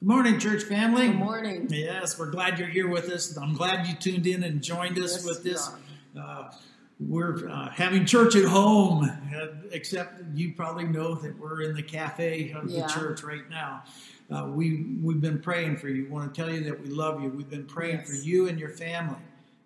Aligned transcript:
Good 0.00 0.08
morning, 0.08 0.38
church 0.38 0.62
family. 0.62 1.08
Good 1.08 1.16
morning. 1.16 1.66
Yes, 1.70 2.18
we're 2.18 2.30
glad 2.30 2.58
you're 2.58 2.68
here 2.68 2.88
with 2.88 3.08
us. 3.08 3.36
I'm 3.36 3.54
glad 3.54 3.86
you 3.86 3.94
tuned 3.96 4.26
in 4.26 4.44
and 4.44 4.62
joined 4.62 4.96
us 4.98 5.16
Yes, 5.16 5.24
with 5.26 5.42
this. 5.42 5.68
are. 6.16 6.20
Uh, 6.20 6.52
we're 7.00 7.48
uh, 7.48 7.68
having 7.70 8.04
church 8.06 8.34
at 8.36 8.44
home, 8.44 9.04
uh, 9.04 9.46
except 9.72 10.22
you 10.34 10.52
probably 10.54 10.84
know 10.84 11.14
that 11.16 11.38
we're 11.38 11.62
in 11.62 11.74
the 11.74 11.82
cafe 11.82 12.52
of 12.52 12.68
Yeah. 12.70 12.86
the 12.86 12.92
church 12.92 13.22
right 13.24 13.48
now. 13.50 13.82
Uh, 14.30 14.46
we 14.54 14.96
we've 15.02 15.20
been 15.20 15.40
praying 15.40 15.76
for 15.76 15.88
you. 15.88 16.04
We 16.04 16.10
want 16.10 16.32
to 16.34 16.40
tell 16.40 16.52
you 16.52 16.62
that 16.64 16.80
we 16.80 16.90
love 16.90 17.20
you. 17.22 17.30
We've 17.30 17.48
been 17.50 17.66
praying 17.66 18.04
for 18.04 18.12
you 18.14 18.48
and 18.48 18.58
your 18.58 18.70
family. 18.70 19.18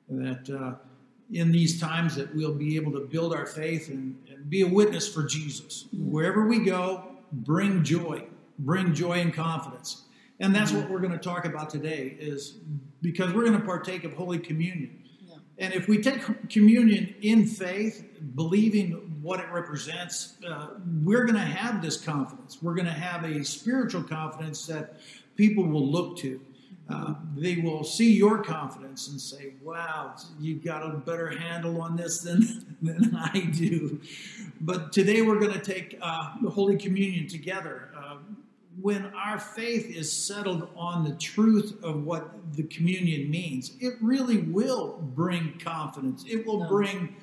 That 0.09 0.49
uh, 0.51 0.75
in 1.31 1.53
these 1.53 1.81
times 1.81 2.15
that 2.17 2.35
we'll 2.35 2.55
be 2.55 2.77
able 2.77 2.93
to 2.93 3.01
build 3.01 3.35
our 3.35 3.47
faith 3.47 3.89
and, 3.89 4.17
and 4.31 4.49
be 4.49 4.63
a 4.63 4.67
witness 4.69 5.13
for 5.13 5.25
Jesus 5.25 5.87
wherever 5.93 6.47
we 6.47 6.61
go. 6.65 7.05
Bring 7.33 7.83
joy, 7.83 8.25
bring 8.59 8.95
joy 8.95 9.21
and 9.21 9.33
confidence, 9.33 10.03
and 10.43 10.53
that's 10.55 10.73
what 10.73 10.91
we're 10.91 10.99
going 10.99 11.13
to 11.13 11.19
talk 11.19 11.45
about 11.45 11.71
today. 11.71 12.17
Is 12.19 12.59
because 13.01 13.33
we're 13.33 13.45
going 13.45 13.59
to 13.59 13.65
partake 13.65 14.03
of 14.03 14.13
Holy 14.13 14.39
Communion. 14.39 15.03
Yeah. 15.27 15.37
And 15.59 15.73
if 15.73 15.87
we 15.87 16.03
take 16.03 16.49
communion 16.51 17.15
in 17.23 17.47
faith, 17.47 18.05
believing 18.35 19.19
what 19.23 19.39
it 19.39 19.47
represents, 19.53 20.35
uh, 20.47 20.71
we're 21.05 21.25
going 21.25 21.37
to 21.37 21.41
have 21.41 21.81
this 21.81 21.97
confidence. 21.97 22.59
We're 22.61 22.75
going 22.75 22.87
to 22.87 22.93
have 22.93 23.25
a 23.25 23.45
spiritual 23.45 24.03
confidence 24.03 24.67
that 24.67 24.97
people 25.37 25.65
will 25.65 25.87
look 25.87 26.19
to. 26.19 26.41
Uh, 26.91 27.15
they 27.37 27.57
will 27.57 27.85
see 27.85 28.13
your 28.13 28.43
confidence 28.43 29.09
and 29.09 29.21
say, 29.21 29.55
"Wow, 29.63 30.17
you've 30.41 30.65
got 30.65 30.85
a 30.85 30.97
better 30.97 31.31
handle 31.31 31.81
on 31.81 31.97
this 31.97 32.19
than 32.21 32.77
than 32.83 33.15
I 33.15 33.49
do." 33.53 34.01
But 34.61 34.93
today 34.93 35.23
we're 35.23 35.39
going 35.39 35.53
to 35.53 35.61
take 35.61 35.97
uh, 36.03 36.35
the 36.43 36.51
Holy 36.51 36.77
Communion 36.77 37.29
together. 37.29 37.91
When 38.81 39.07
our 39.15 39.39
faith 39.39 39.95
is 39.95 40.11
settled 40.11 40.69
on 40.77 41.05
the 41.05 41.15
truth 41.17 41.79
of 41.83 42.05
what 42.05 42.55
the 42.57 42.63
communion 42.65 43.31
means, 43.31 43.73
it 43.81 43.95
really 44.01 44.39
will 44.39 44.99
bring 45.15 45.59
confidence. 45.59 46.25
It 46.27 46.47
will 46.47 46.67
bring 46.69 47.15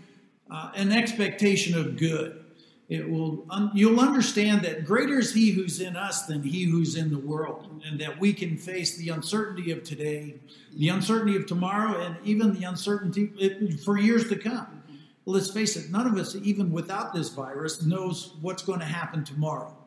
uh, 0.52 0.72
an 0.75 0.91
expectation 0.91 1.78
of 1.78 1.97
good. 1.97 2.45
It 2.88 3.08
will. 3.08 3.45
Un- 3.52 3.72
you'll 3.75 4.00
understand 4.00 4.64
that 4.64 4.83
greater 4.83 5.19
is 5.19 5.33
He 5.33 5.52
who's 5.52 5.80
in 5.80 5.95
us 5.95 6.25
than 6.25 6.41
He 6.41 6.64
who's 6.64 6.95
in 6.95 7.11
the 7.11 7.19
world, 7.19 7.84
and 7.86 8.00
that 8.00 8.19
we 8.19 8.34
can 8.34 8.58
face 8.58 8.97
the 8.97 9.09
uncertainty 9.09 9.72
of 9.72 9.84
today, 9.84 10.39
the 10.75 10.89
uncertainty 10.89 11.36
of 11.36 11.45
tomorrow, 11.45 12.00
and 12.00 12.16
even 12.23 12.53
the 12.53 12.66
uncertainty 12.66 13.78
for 13.86 14.00
years 14.00 14.28
to 14.30 14.36
come. 14.36 14.81
Let's 15.25 15.52
face 15.52 15.75
it. 15.75 15.91
None 15.91 16.08
of 16.08 16.17
us, 16.17 16.36
even 16.36 16.72
without 16.72 17.13
this 17.13 17.30
virus, 17.30 17.84
knows 17.84 18.34
what's 18.41 18.63
going 18.63 18.80
to 18.80 18.86
happen 18.86 19.23
tomorrow, 19.23 19.78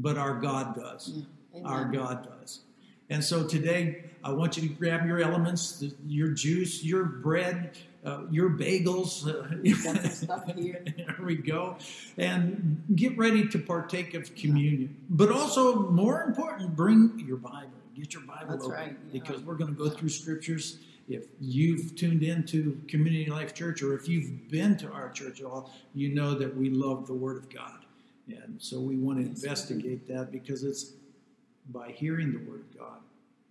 but 0.00 0.18
our 0.18 0.34
God 0.34 0.74
does. 0.74 1.12
Yeah. 1.54 1.62
Our 1.64 1.84
God 1.84 2.28
does. 2.38 2.60
And 3.08 3.24
so 3.24 3.46
today, 3.46 4.04
I 4.22 4.32
want 4.32 4.56
you 4.56 4.68
to 4.68 4.74
grab 4.74 5.04
your 5.04 5.20
elements, 5.20 5.84
your 6.06 6.28
juice, 6.28 6.84
your 6.84 7.04
bread, 7.04 7.76
uh, 8.04 8.20
your 8.30 8.50
bagels. 8.50 9.26
There 10.96 11.26
we 11.26 11.36
go. 11.36 11.76
And 12.16 12.84
get 12.94 13.18
ready 13.18 13.48
to 13.48 13.58
partake 13.58 14.14
of 14.14 14.34
communion. 14.34 14.96
But 15.10 15.32
also, 15.32 15.90
more 15.90 16.22
important, 16.22 16.76
bring 16.76 17.22
your 17.26 17.36
Bible. 17.36 17.70
Get 17.94 18.14
your 18.14 18.22
Bible 18.22 18.46
That's 18.48 18.64
open 18.64 18.76
right, 18.76 18.96
yeah. 19.12 19.20
because 19.20 19.42
we're 19.42 19.56
going 19.56 19.74
to 19.74 19.78
go 19.78 19.90
through 19.90 20.08
scriptures. 20.08 20.78
If 21.08 21.26
you've 21.40 21.96
tuned 21.96 22.22
into 22.22 22.80
Community 22.86 23.28
Life 23.28 23.52
Church 23.54 23.82
or 23.82 23.94
if 23.94 24.08
you've 24.08 24.48
been 24.48 24.76
to 24.78 24.90
our 24.92 25.10
church 25.10 25.40
at 25.40 25.46
all, 25.46 25.72
you 25.92 26.14
know 26.14 26.34
that 26.34 26.56
we 26.56 26.70
love 26.70 27.08
the 27.08 27.14
Word 27.14 27.36
of 27.36 27.50
God. 27.50 27.79
And 28.32 28.60
so 28.60 28.80
we 28.80 28.96
want 28.96 29.18
to 29.18 29.24
Yes, 29.24 29.30
we 29.30 29.34
do. 29.34 29.46
investigate 29.48 30.08
that 30.08 30.32
because 30.32 30.62
it's 30.64 30.92
by 31.70 31.90
hearing 31.90 32.32
the 32.32 32.38
Word 32.50 32.60
of 32.60 32.78
God, 32.78 32.98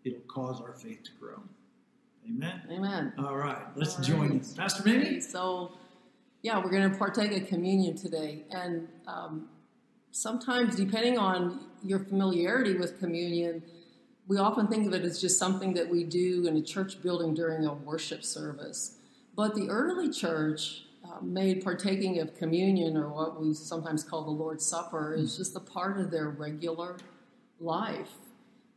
it'll 0.04 0.20
cause 0.28 0.62
our 0.62 0.74
faith 0.74 1.04
to 1.04 1.12
grow. 1.20 1.40
Amen. 2.28 2.62
Amen. 2.70 3.14
All 3.18 3.36
right, 3.36 3.58
let's 3.76 3.96
All 3.96 4.04
join 4.04 4.30
right. 4.30 4.34
you. 4.34 4.56
Pastor? 4.56 4.82
Okay, 4.82 5.20
so, 5.20 5.72
yeah, 6.42 6.64
we're 6.64 6.70
going 6.72 6.90
to 6.92 6.98
partake 6.98 7.32
of 7.42 7.48
communion 7.48 7.96
today. 7.96 8.44
And 8.52 8.88
um, 9.08 9.48
sometimes, 10.12 10.76
depending 10.76 11.18
on 11.18 11.62
your 11.84 12.00
familiarity 12.00 12.76
with 12.76 13.00
communion, 13.00 13.64
we 14.28 14.38
often 14.38 14.68
think 14.68 14.86
of 14.86 14.94
it 14.94 15.04
as 15.04 15.20
just 15.20 15.40
something 15.40 15.74
that 15.74 15.90
we 15.90 16.04
do 16.04 16.46
in 16.46 16.56
a 16.58 16.62
church 16.62 17.02
building 17.02 17.34
during 17.34 17.66
a 17.66 17.74
worship 17.74 18.24
service. 18.24 18.98
But 19.36 19.56
the 19.56 19.70
early 19.70 20.10
church 20.12 20.84
made 21.24 21.64
partaking 21.64 22.20
of 22.20 22.36
communion, 22.36 22.96
or 22.98 23.10
what 23.10 23.40
we 23.42 23.54
sometimes 23.54 24.04
call 24.04 24.24
the 24.24 24.32
Lord's 24.32 24.66
Supper, 24.66 25.14
is 25.14 25.38
just 25.38 25.56
a 25.56 25.60
part 25.60 26.00
of 26.00 26.12
their 26.12 26.30
regular 26.30 26.98
life. 27.60 28.10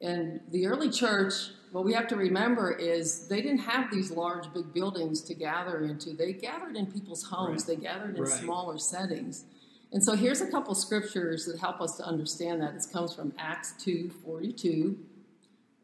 And 0.01 0.41
the 0.51 0.67
early 0.67 0.91
church, 0.91 1.35
what 1.71 1.85
we 1.85 1.93
have 1.95 2.09
to 2.09 2.17
remember 2.17 2.73
is 2.73 3.29
they 3.29 3.41
didn't 3.41 3.61
have 3.61 3.91
these 3.91 4.11
large, 4.11 4.53
big 4.53 4.73
buildings 4.73 5.21
to 5.23 5.35
gather 5.35 5.85
into. 5.85 6.13
They 6.13 6.33
gathered 6.33 6.77
in 6.77 6.87
people's 6.87 7.23
homes, 7.23 7.67
Right. 7.69 7.77
they 7.79 7.83
gathered 7.83 8.17
in 8.17 8.23
Right. 8.23 8.33
smaller 8.33 8.79
settings. 8.79 9.45
And 9.93 10.03
so 10.03 10.15
here's 10.17 10.41
a 10.41 10.51
couple 10.51 10.75
scriptures 10.75 11.45
that 11.47 11.59
help 11.59 11.81
us 11.81 11.97
to 11.99 12.05
understand 12.05 12.63
that. 12.63 12.75
This 12.75 12.87
comes 12.87 13.15
from 13.15 13.33
Acts 13.39 13.75
2 13.79 14.11
42. 14.25 14.99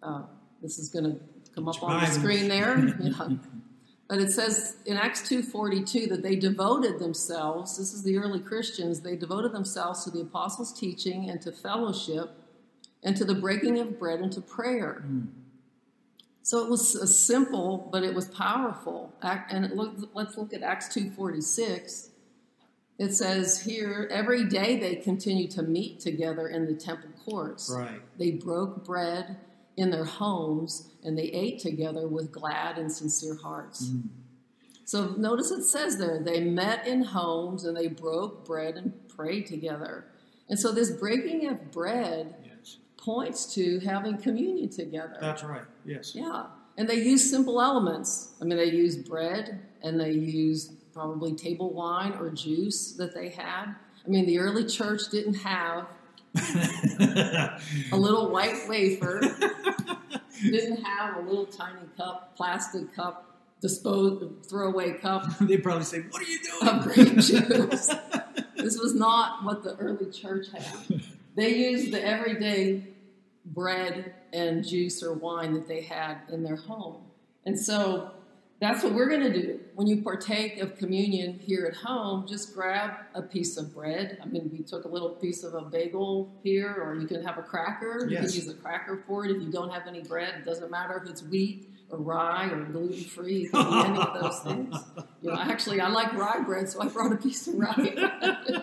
Uh, 0.02 0.22
this 0.62 0.78
is 0.78 0.88
going 0.88 1.04
to 1.04 1.20
come 1.54 1.68
up 1.68 1.82
on 1.82 2.00
the 2.00 2.06
screen 2.06 2.48
there. 2.48 2.78
Yeah. 3.00 3.28
But 4.08 4.20
it 4.20 4.32
says 4.32 4.76
in 4.86 4.96
Acts 4.96 5.28
2:42 5.28 6.08
that 6.08 6.22
they 6.22 6.34
devoted 6.34 6.98
themselves, 6.98 7.76
this 7.76 7.92
is 7.92 8.02
the 8.02 8.16
early 8.16 8.40
Christians, 8.40 9.00
they 9.00 9.16
devoted 9.16 9.52
themselves 9.52 10.02
to 10.04 10.10
the 10.10 10.22
apostles' 10.22 10.72
teaching 10.72 11.28
and 11.28 11.40
to 11.42 11.52
fellowship 11.52 12.30
and 13.02 13.16
to 13.16 13.24
the 13.24 13.34
breaking 13.34 13.78
of 13.78 13.98
bread 13.98 14.20
and 14.20 14.32
to 14.32 14.40
prayer. 14.40 15.04
So 16.42 16.64
it 16.64 16.70
was 16.70 16.96
uh, 16.96 17.04
simple, 17.04 17.90
but 17.92 18.02
it 18.02 18.14
was 18.14 18.24
powerful. 18.24 19.12
And 19.22 19.66
it 19.66 19.76
look, 19.76 19.94
let's 20.14 20.38
look 20.38 20.54
at 20.54 20.62
Acts 20.62 20.88
2:46. 20.88 22.08
It 22.98 23.14
says 23.14 23.62
here, 23.62 24.08
every 24.10 24.44
day 24.44 24.80
they 24.80 24.96
continued 24.96 25.52
to 25.52 25.62
meet 25.62 26.00
together 26.00 26.48
in 26.48 26.64
the 26.64 26.74
temple 26.74 27.10
courts. 27.24 27.70
Right. 27.72 28.00
They 28.18 28.32
broke 28.32 28.84
bread 28.84 29.36
in 29.78 29.90
their 29.90 30.04
homes 30.04 30.90
and 31.04 31.16
they 31.16 31.22
ate 31.24 31.60
together 31.60 32.06
with 32.08 32.32
glad 32.32 32.76
and 32.78 32.90
sincere 32.92 33.36
hearts. 33.36 33.86
Mm. 33.88 34.08
So 34.84 35.14
notice 35.16 35.50
it 35.50 35.64
says 35.64 35.98
there, 35.98 36.20
they 36.22 36.40
met 36.40 36.86
in 36.86 37.02
homes 37.02 37.64
and 37.64 37.76
they 37.76 37.86
broke 37.86 38.44
bread 38.44 38.74
and 38.76 38.92
prayed 39.08 39.46
together. 39.46 40.06
And 40.48 40.58
so 40.58 40.72
this 40.72 40.90
breaking 40.90 41.46
of 41.48 41.70
bread 41.70 42.34
Yes. 42.44 42.78
points 42.96 43.54
to 43.54 43.78
having 43.80 44.18
communion 44.18 44.68
together. 44.68 45.16
That's 45.20 45.44
right. 45.44 45.64
Yes. 45.84 46.14
Yeah. 46.14 46.46
And 46.76 46.88
they 46.88 46.96
use 47.02 47.28
simple 47.28 47.60
elements. 47.60 48.32
I 48.40 48.44
mean, 48.44 48.58
they 48.58 48.70
use 48.70 48.96
bread 48.96 49.60
and 49.82 50.00
they 50.00 50.12
use 50.12 50.72
probably 50.92 51.34
table 51.34 51.72
wine 51.72 52.12
or 52.18 52.30
juice 52.30 52.92
that 52.92 53.14
they 53.14 53.28
had. 53.28 53.74
I 54.04 54.08
mean, 54.08 54.26
the 54.26 54.38
early 54.38 54.64
church 54.64 55.02
didn't 55.10 55.34
have 55.34 55.86
a 57.92 57.96
little 57.96 58.30
white 58.30 58.68
wafer, 58.68 59.20
didn't 60.42 60.82
have 60.84 61.16
a 61.16 61.20
little 61.20 61.46
tiny 61.46 61.80
cup, 61.96 62.36
plastic 62.36 62.94
cup, 62.94 63.38
dispose, 63.60 64.22
throwaway 64.46 64.92
cup 64.92 65.26
They'd 65.40 65.62
probably 65.62 65.84
say, 65.84 66.00
"What 66.10 66.22
are 66.22 66.30
you 66.30 66.38
doing?" 66.42 66.68
of 66.68 66.82
grape 66.82 67.18
juice. 67.18 67.90
This 68.56 68.78
was 68.78 68.94
not 68.94 69.44
what 69.44 69.62
the 69.62 69.76
early 69.76 70.10
church 70.10 70.46
had. 70.52 71.02
They 71.36 71.54
used 71.54 71.92
the 71.92 72.04
everyday 72.04 72.88
bread 73.44 74.14
and 74.32 74.66
juice 74.66 75.02
or 75.02 75.12
wine 75.12 75.54
that 75.54 75.68
they 75.68 75.82
had 75.82 76.18
in 76.30 76.42
their 76.42 76.56
home. 76.56 77.02
And 77.46 77.58
so 77.58 78.10
that's 78.60 78.82
what 78.82 78.92
we're 78.92 79.08
going 79.08 79.32
to 79.32 79.32
do. 79.32 79.60
When 79.74 79.86
you 79.86 80.02
partake 80.02 80.58
of 80.58 80.76
communion 80.76 81.38
here 81.38 81.64
at 81.66 81.76
home, 81.76 82.26
just 82.26 82.54
grab 82.54 82.90
a 83.14 83.22
piece 83.22 83.56
of 83.56 83.72
bread. 83.72 84.18
I 84.20 84.26
mean, 84.26 84.50
we 84.52 84.64
took 84.64 84.84
a 84.84 84.88
little 84.88 85.10
piece 85.10 85.44
of 85.44 85.54
a 85.54 85.62
bagel 85.62 86.32
here, 86.42 86.74
or 86.74 86.96
you 86.96 87.06
can 87.06 87.22
have 87.24 87.38
a 87.38 87.42
cracker. 87.42 88.08
You 88.08 88.16
can 88.16 88.24
use 88.24 88.48
a 88.48 88.54
cracker 88.54 89.04
for 89.06 89.24
it. 89.24 89.30
If 89.30 89.40
you 89.40 89.52
don't 89.52 89.70
have 89.70 89.86
any 89.86 90.02
bread, 90.02 90.34
it 90.40 90.44
doesn't 90.44 90.70
matter 90.72 91.00
if 91.02 91.08
it's 91.08 91.22
wheat 91.22 91.68
or 91.90 91.98
rye 91.98 92.50
or 92.50 92.64
gluten 92.64 93.04
free. 93.04 93.42
You 93.42 93.50
can 93.50 93.70
do 93.70 93.78
any 93.78 93.98
of 93.98 94.20
those 94.20 94.40
things. 94.40 94.76
You 95.20 95.32
know, 95.32 95.40
actually, 95.40 95.80
I 95.80 95.88
like 95.88 96.12
rye 96.12 96.44
bread, 96.46 96.68
so 96.68 96.80
I 96.80 96.86
brought 96.86 97.12
a 97.12 97.16
piece 97.16 97.48
of 97.48 97.54
rye. 97.56 98.62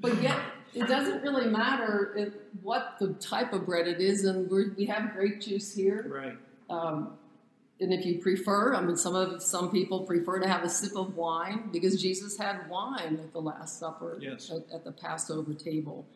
but 0.00 0.20
yet, 0.20 0.40
it 0.74 0.88
doesn't 0.88 1.22
really 1.22 1.46
matter 1.46 2.12
if, 2.16 2.34
what 2.62 2.96
the 2.98 3.12
type 3.14 3.52
of 3.52 3.64
bread 3.64 3.86
it 3.86 4.00
is, 4.00 4.24
and 4.24 4.50
we're, 4.50 4.74
we 4.74 4.86
have 4.86 5.12
grape 5.12 5.40
juice 5.40 5.72
here. 5.72 6.04
right. 6.08 6.36
Um, 6.68 7.16
and 7.80 7.92
if 7.92 8.04
you 8.06 8.20
prefer, 8.20 8.74
I 8.74 8.80
mean, 8.80 8.96
some 8.96 9.14
of 9.14 9.42
some 9.42 9.70
people 9.70 10.04
prefer 10.04 10.38
to 10.38 10.48
have 10.48 10.62
a 10.62 10.68
sip 10.68 10.96
of 10.96 11.16
wine 11.16 11.70
because 11.72 12.00
Jesus 12.00 12.36
had 12.38 12.68
wine 12.68 13.18
at 13.22 13.32
the 13.32 13.40
Last 13.40 13.78
Supper 13.80 14.18
Yes. 14.20 14.50
at, 14.50 14.72
at 14.74 14.84
the 14.84 14.92
Passover 14.92 15.54
table. 15.54 16.06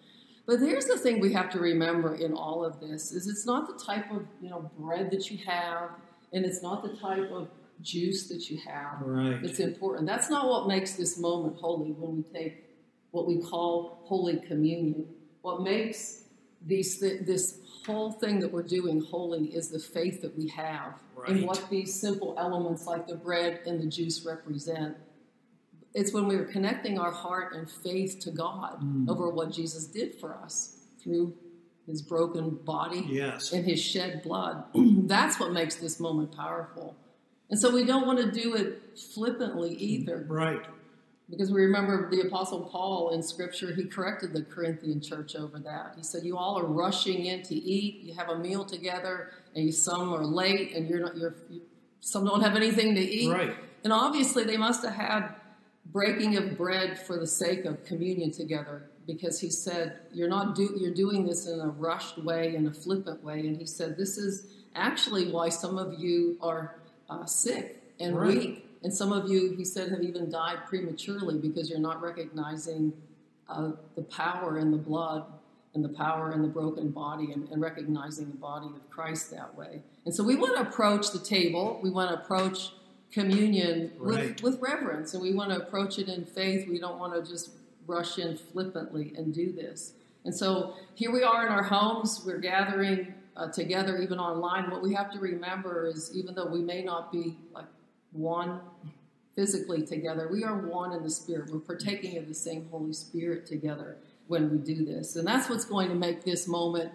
But 0.47 0.61
here's 0.61 0.87
the 0.87 0.97
thing 0.97 1.21
we 1.21 1.33
have 1.35 1.51
to 1.51 1.59
remember 1.59 2.15
in 2.15 2.33
all 2.33 2.65
of 2.65 2.81
this: 2.81 3.13
is 3.13 3.27
it's 3.27 3.45
not 3.45 3.67
the 3.67 3.85
type 3.85 4.11
of 4.11 4.25
you 4.41 4.51
know 4.51 4.71
bread 4.79 5.11
that 5.11 5.31
you 5.31 5.39
have, 5.47 5.91
and 6.33 6.45
it's 6.45 6.63
not 6.63 6.83
the 6.83 6.97
type 6.97 7.31
of 7.31 7.49
juice 7.83 8.27
that 8.29 8.51
you 8.51 8.59
have 8.67 9.01
Right. 9.03 9.41
that's 9.43 9.61
important. 9.61 10.07
That's 10.07 10.31
not 10.31 10.49
what 10.49 10.67
makes 10.69 10.95
this 10.95 11.19
moment 11.19 11.59
holy 11.61 11.93
when 11.93 12.17
we 12.19 12.23
take 12.23 12.65
what 13.11 13.27
we 13.27 13.39
call 13.43 14.01
Holy 14.05 14.37
Communion. 14.37 15.07
What 15.43 15.63
makes 15.63 16.25
these 16.67 16.99
th- 16.99 17.23
this 17.27 17.61
whole 17.89 18.13
thing 18.13 18.39
that 18.41 18.53
we're 18.53 18.63
doing 18.79 19.01
holy 19.01 19.47
is 19.47 19.71
the 19.71 19.79
faith 19.79 20.21
that 20.23 20.37
we 20.37 20.47
have 20.49 20.93
Right. 21.17 21.31
in 21.31 21.47
what 21.47 21.67
these 21.71 21.99
simple 21.99 22.35
elements 22.39 22.87
like 22.87 23.07
the 23.09 23.17
bread 23.17 23.61
and 23.67 23.81
the 23.81 23.87
juice 23.87 24.25
represent. 24.27 24.97
It's 25.95 26.13
when 26.13 26.29
we're 26.29 26.45
connecting 26.45 26.99
our 26.99 27.11
heart 27.11 27.55
and 27.57 27.69
faith 27.69 28.19
to 28.21 28.31
God 28.31 28.81
Mm. 28.83 29.09
over 29.09 29.31
what 29.31 29.51
Jesus 29.51 29.87
did 29.87 30.15
for 30.21 30.35
us 30.37 30.77
through 31.03 31.33
his 31.87 32.03
broken 32.03 32.51
body 32.65 33.07
Yes. 33.11 33.53
and 33.55 33.65
his 33.65 33.81
shed 33.81 34.23
blood. 34.23 34.65
That's 34.75 35.41
what 35.41 35.53
makes 35.53 35.77
this 35.77 35.99
moment 35.99 36.37
powerful. 36.37 36.95
And 37.51 37.59
so 37.59 37.75
we 37.75 37.85
don't 37.85 38.07
want 38.07 38.19
to 38.21 38.31
do 38.31 38.55
it 38.55 38.99
flippantly 39.15 39.73
either. 39.75 40.27
Right. 40.29 40.61
Because 41.31 41.53
we 41.53 41.61
remember 41.61 42.09
the 42.11 42.23
Apostle 42.23 42.63
Paul 42.73 43.11
in 43.11 43.23
Scripture, 43.23 43.75
he 43.75 43.85
corrected 43.85 44.33
the 44.33 44.43
Corinthian 44.43 45.01
church 45.03 45.37
over 45.37 45.59
that. 45.59 45.93
He 45.97 46.03
said, 46.03 46.25
"You 46.25 46.39
all 46.39 46.59
are 46.59 46.65
rushing 46.65 47.27
in 47.27 47.43
to 47.45 47.55
eat. 47.55 48.03
You 48.03 48.15
have 48.15 48.31
a 48.31 48.39
meal 48.39 48.65
together, 48.65 49.31
and 49.55 49.67
you, 49.67 49.73
some 49.73 50.13
are 50.15 50.25
late, 50.25 50.75
and 50.75 50.89
you're 50.89 51.01
not. 51.01 51.17
You're 51.17 51.35
you, 51.51 51.61
some 52.01 52.25
don't 52.25 52.41
have 52.41 52.57
anything 52.57 52.95
to 52.95 53.01
eat. 53.01 53.31
Right. 53.31 53.55
And 53.85 53.93
obviously, 53.93 54.45
they 54.45 54.57
must 54.57 54.83
have 54.85 54.95
had 54.95 55.35
breaking 55.93 56.37
of 56.37 56.57
bread 56.57 56.99
for 56.99 57.19
the 57.19 57.27
sake 57.27 57.67
of 57.67 57.85
communion 57.85 58.31
together, 58.31 58.89
because 59.07 59.39
he 59.39 59.51
said, 59.51 59.99
"You're 60.15 60.29
not 60.29 60.55
do. 60.55 60.75
You're 60.79 60.95
doing 60.95 61.27
this 61.27 61.47
in 61.47 61.61
a 61.61 61.69
rushed 61.69 62.17
way, 62.25 62.55
in 62.55 62.67
a 62.67 62.73
flippant 62.73 63.23
way." 63.23 63.41
And 63.47 63.55
he 63.59 63.67
said, 63.67 63.99
"This 63.99 64.17
is 64.17 64.47
actually 64.75 65.31
why 65.31 65.51
some 65.51 65.77
of 65.77 66.01
you 66.01 66.39
are 66.41 66.77
uh, 67.11 67.27
sick 67.27 67.83
and 68.01 68.17
Right. 68.17 68.35
weak." 68.35 68.65
And 68.83 68.93
some 68.93 69.13
of 69.13 69.29
you, 69.29 69.55
he 69.57 69.65
said, 69.65 69.91
have 69.91 70.03
even 70.03 70.31
died 70.31 70.59
prematurely 70.67 71.39
because 71.39 71.69
you're 71.69 71.81
not 71.81 72.01
recognizing 72.01 72.93
uh, 73.49 73.73
the 73.97 74.03
power 74.03 74.59
in 74.59 74.71
the 74.71 74.77
blood 74.77 75.25
and 75.75 75.85
the 75.85 75.89
power 75.89 76.33
in 76.33 76.43
the 76.43 76.49
broken 76.49 76.91
body 76.91 77.33
and, 77.33 77.49
and 77.51 77.61
recognizing 77.61 78.27
the 78.31 78.37
body 78.37 78.67
of 78.67 78.89
Christ 78.91 79.31
that 79.33 79.55
way. 79.57 79.83
And 80.05 80.15
so 80.15 80.23
we 80.25 80.37
want 80.37 80.57
to 80.57 80.63
approach 80.63 81.11
the 81.11 81.19
table. 81.19 81.81
We 81.83 81.91
want 81.91 82.11
to 82.11 82.17
approach 82.23 82.73
communion 83.13 83.93
Right. 83.99 84.41
with, 84.43 84.43
with 84.43 84.61
reverence 84.61 85.15
and 85.15 85.23
we 85.23 85.35
want 85.35 85.51
to 85.51 85.57
approach 85.57 85.99
it 85.99 86.09
in 86.09 86.25
faith. 86.25 86.69
We 86.69 86.79
don't 86.79 86.99
want 86.99 87.15
to 87.15 87.31
just 87.31 87.51
rush 87.87 88.19
in 88.19 88.37
flippantly 88.37 89.13
and 89.17 89.35
do 89.35 89.53
this. 89.53 89.93
And 90.25 90.35
so 90.35 90.75
here 90.95 91.11
we 91.11 91.23
are 91.23 91.47
in 91.47 91.53
our 91.53 91.63
homes. 91.63 92.23
We're 92.25 92.39
gathering 92.39 93.15
uh, 93.37 93.49
together, 93.49 93.99
even 93.99 94.19
online. 94.19 94.71
What 94.71 94.83
we 94.83 94.93
have 94.95 95.11
to 95.13 95.19
remember 95.19 95.87
is 95.87 96.11
even 96.15 96.35
though 96.35 96.47
we 96.47 96.61
may 96.61 96.83
not 96.83 97.13
be 97.13 97.37
like 97.55 97.65
one 98.13 98.61
physically 99.35 99.83
together. 99.83 100.29
We 100.31 100.45
are 100.45 100.57
one 100.57 100.93
in 100.93 101.03
the 101.03 101.11
Spirit. 101.11 101.51
We're 101.53 101.61
partaking 101.61 102.19
of 102.19 102.27
the 102.29 102.35
same 102.35 102.67
Holy 102.71 102.93
Spirit 102.93 103.47
together 103.47 103.97
when 104.27 104.51
we 104.51 104.59
do 104.59 104.85
this. 104.85 105.17
And 105.17 105.27
that's 105.27 105.49
what's 105.49 105.65
going 105.65 105.89
to 105.89 105.95
make 105.95 106.25
this 106.25 106.49
moment 106.49 106.91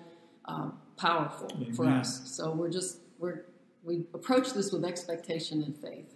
uh, 0.46 0.70
powerful 0.98 1.50
for 1.76 1.86
us. 1.86 2.30
So 2.36 2.52
we're 2.52 2.70
just, 2.70 2.98
we're, 3.18 3.46
we 3.84 4.04
approach 4.14 4.54
this 4.54 4.72
with 4.72 4.84
expectation 4.86 5.64
and 5.64 5.76
faith. 5.78 6.14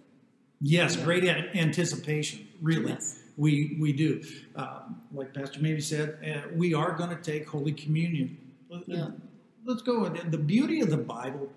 Yes, 0.60 0.96
Yeah. 0.96 1.04
great 1.04 1.24
a- 1.24 1.56
anticipation. 1.56 2.46
Really, 2.60 2.90
Yes. 2.92 3.20
we 3.36 3.76
we 3.80 3.92
do. 3.92 4.20
Um, 4.56 5.00
like 5.14 5.32
Pastor 5.32 5.60
maybe 5.60 5.80
said, 5.80 6.18
uh, 6.26 6.48
we 6.54 6.74
are 6.74 6.92
going 6.96 7.10
to 7.10 7.22
take 7.22 7.48
Holy 7.48 7.72
Communion. 7.72 8.36
Yeah. 8.86 9.10
Let's 9.64 9.82
go. 9.82 10.04
And 10.06 10.32
the 10.32 10.38
beauty 10.38 10.80
of 10.80 10.90
the 10.90 10.96
Bible 10.98 11.48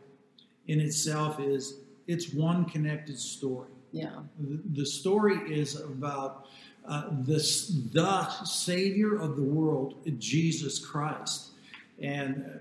in 0.67 0.79
itself 0.79 1.39
is 1.39 1.77
it's 2.07 2.33
one 2.33 2.65
connected 2.65 3.18
story. 3.18 3.69
Yeah. 3.92 4.19
The 4.39 4.86
story 4.86 5.38
is 5.53 5.80
about 5.80 6.48
uh, 6.88 7.09
the, 7.24 7.38
the 7.94 8.30
Savior 8.45 9.19
of 9.19 9.36
the 9.36 9.44
world, 9.44 9.95
Jesus 10.18 10.80
Christ. 10.80 11.50
And 12.01 12.59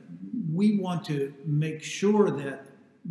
we 0.53 0.79
want 0.79 1.05
to 1.07 1.33
make 1.47 1.83
sure 1.83 2.31
that 2.31 2.67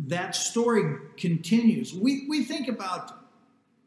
that 0.06 0.36
story 0.36 0.96
continues. 1.16 1.92
We, 1.94 2.26
we 2.28 2.44
think 2.44 2.68
about 2.68 3.16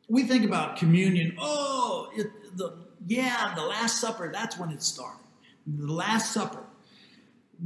we 0.09 0.23
think 0.23 0.43
about 0.43 0.75
communion. 0.75 1.35
Oh, 1.39 2.09
it, 2.13 2.27
the 2.57 2.75
yeah, 3.07 3.53
the 3.55 3.63
Last 3.63 3.99
Supper. 4.01 4.29
That's 4.31 4.57
when 4.57 4.69
it 4.69 4.83
started. 4.83 5.25
The 5.65 5.91
Last 5.91 6.33
Supper. 6.33 6.63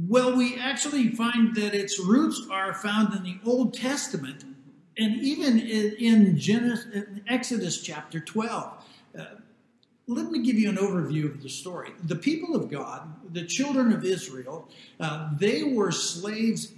Well, 0.06 0.36
we 0.36 0.56
actually 0.56 1.10
find 1.10 1.54
that 1.56 1.74
its 1.74 1.98
roots 1.98 2.46
are 2.50 2.72
found 2.72 3.14
in 3.14 3.24
the 3.24 3.38
Old 3.44 3.74
Testament, 3.74 4.44
and 4.98 5.16
even 5.16 5.58
in, 5.58 5.94
in 5.98 6.38
Genesis, 6.38 6.86
in 6.92 7.22
Exodus 7.28 7.80
chapter 7.80 8.20
twelve. 8.20 8.72
Uh, 9.18 9.24
let 10.10 10.30
me 10.30 10.42
give 10.42 10.58
you 10.58 10.70
an 10.70 10.76
overview 10.76 11.26
of 11.26 11.42
the 11.42 11.50
story. 11.50 11.90
The 12.02 12.16
people 12.16 12.56
of 12.56 12.70
God, 12.70 13.14
the 13.30 13.44
children 13.44 13.92
of 13.92 14.06
Israel, 14.06 14.66
uh, 14.98 15.28
they 15.38 15.62
were 15.64 15.92
slaves 15.92 16.72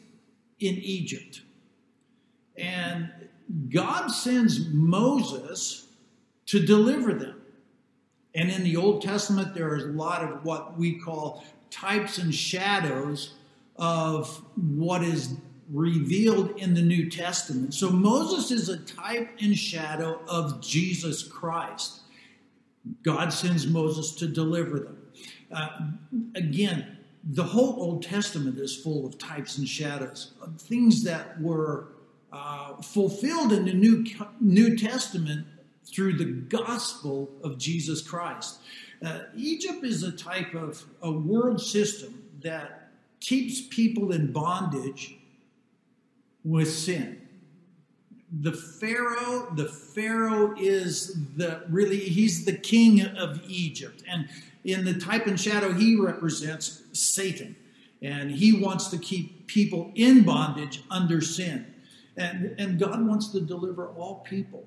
in 0.59 0.75
Egypt. 0.75 1.43
And 2.57 3.09
God 3.69 4.09
sends 4.09 4.67
Moses 4.71 5.87
to 6.47 6.59
deliver 6.67 7.15
them. 7.15 7.41
And 8.35 8.51
in 8.51 8.65
the 8.65 8.77
Old 8.77 9.01
Testament, 9.03 9.55
there 9.55 9.77
is 9.77 9.85
a 9.85 9.93
lot 9.93 10.25
of 10.25 10.45
what 10.45 10.77
we 10.77 10.99
call 10.99 11.45
types 11.71 12.19
and 12.19 12.35
shadows 12.35 13.35
of 13.77 14.43
what 14.57 15.05
is 15.05 15.37
revealed 15.73 16.59
in 16.59 16.75
the 16.75 16.83
New 16.83 17.09
Testament. 17.09 17.75
So 17.75 17.91
Moses 17.91 18.51
is 18.51 18.69
a 18.69 18.79
type 18.79 19.31
and 19.41 19.57
shadow 19.57 20.21
of 20.27 20.61
Jesus 20.61 21.23
Christ. 21.23 22.01
God 23.03 23.33
sends 23.33 23.67
Moses 23.67 24.13
to 24.17 24.27
deliver 24.27 24.81
them. 24.81 24.99
Uh, 25.53 25.69
again, 26.35 26.99
the 27.23 27.45
whole 27.45 27.81
Old 27.81 28.03
Testament 28.03 28.59
is 28.59 28.75
full 28.75 29.07
of 29.07 29.19
types 29.19 29.59
and 29.59 29.69
shadows 29.69 30.33
of 30.43 30.61
things 30.61 31.05
that 31.05 31.41
were 31.41 31.89
uh, 32.33 32.77
fulfilled 32.77 33.53
in 33.53 33.65
the 33.65 33.75
New, 33.75 34.05
New 34.41 34.77
Testament 34.77 35.47
through 35.85 36.15
the 36.15 36.25
gospel 36.25 37.31
of 37.43 37.59
Jesus 37.59 38.01
Christ. 38.01 38.61
Uh, 39.05 39.21
Egypt 39.37 39.85
is 39.85 40.03
a 40.03 40.13
type 40.13 40.55
of 40.55 40.85
a 41.03 41.11
world 41.11 41.61
system 41.61 42.23
that 42.43 42.91
keeps 43.21 43.61
people 43.61 44.13
in 44.13 44.33
bondage 44.33 45.20
with 46.45 46.71
sin. 46.71 47.29
The 48.41 48.53
Pharaoh, 48.53 49.53
the 49.57 49.67
Pharaoh 49.67 50.55
is 50.57 51.17
the 51.37 51.65
really 51.69 51.99
he's 51.99 52.45
the 52.45 52.53
king 52.53 53.03
of 53.03 53.41
Egypt, 53.49 54.05
and 54.09 54.29
in 54.65 54.85
the 54.85 54.95
type 54.95 55.27
and 55.27 55.39
shadow 55.41 55.73
he 55.73 55.97
represents 55.97 56.83
Satan, 56.93 57.57
and 58.03 58.31
he 58.31 58.53
wants 58.53 58.89
to 58.89 58.99
keep 58.99 59.49
people 59.49 59.91
in 59.97 60.23
bondage 60.23 60.83
under 60.91 61.21
sin, 61.21 61.67
and 62.17 62.55
and 62.59 62.79
God 62.79 63.05
wants 63.05 63.29
to 63.33 63.41
deliver 63.41 63.89
all 63.89 64.21
people. 64.21 64.65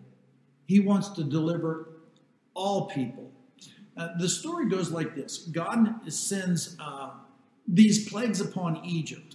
He 0.65 0.82
wants 0.82 1.10
to 1.10 1.24
deliver 1.24 1.88
all 2.53 2.88
people. 2.88 3.32
Uh, 3.96 4.10
the 4.20 4.27
story 4.27 4.68
goes 4.68 4.92
like 4.92 5.15
this: 5.15 5.38
God 5.38 6.12
sends 6.12 6.75
uh, 6.82 7.12
these 7.65 8.10
plagues 8.10 8.42
upon 8.42 8.84
Egypt, 8.84 9.33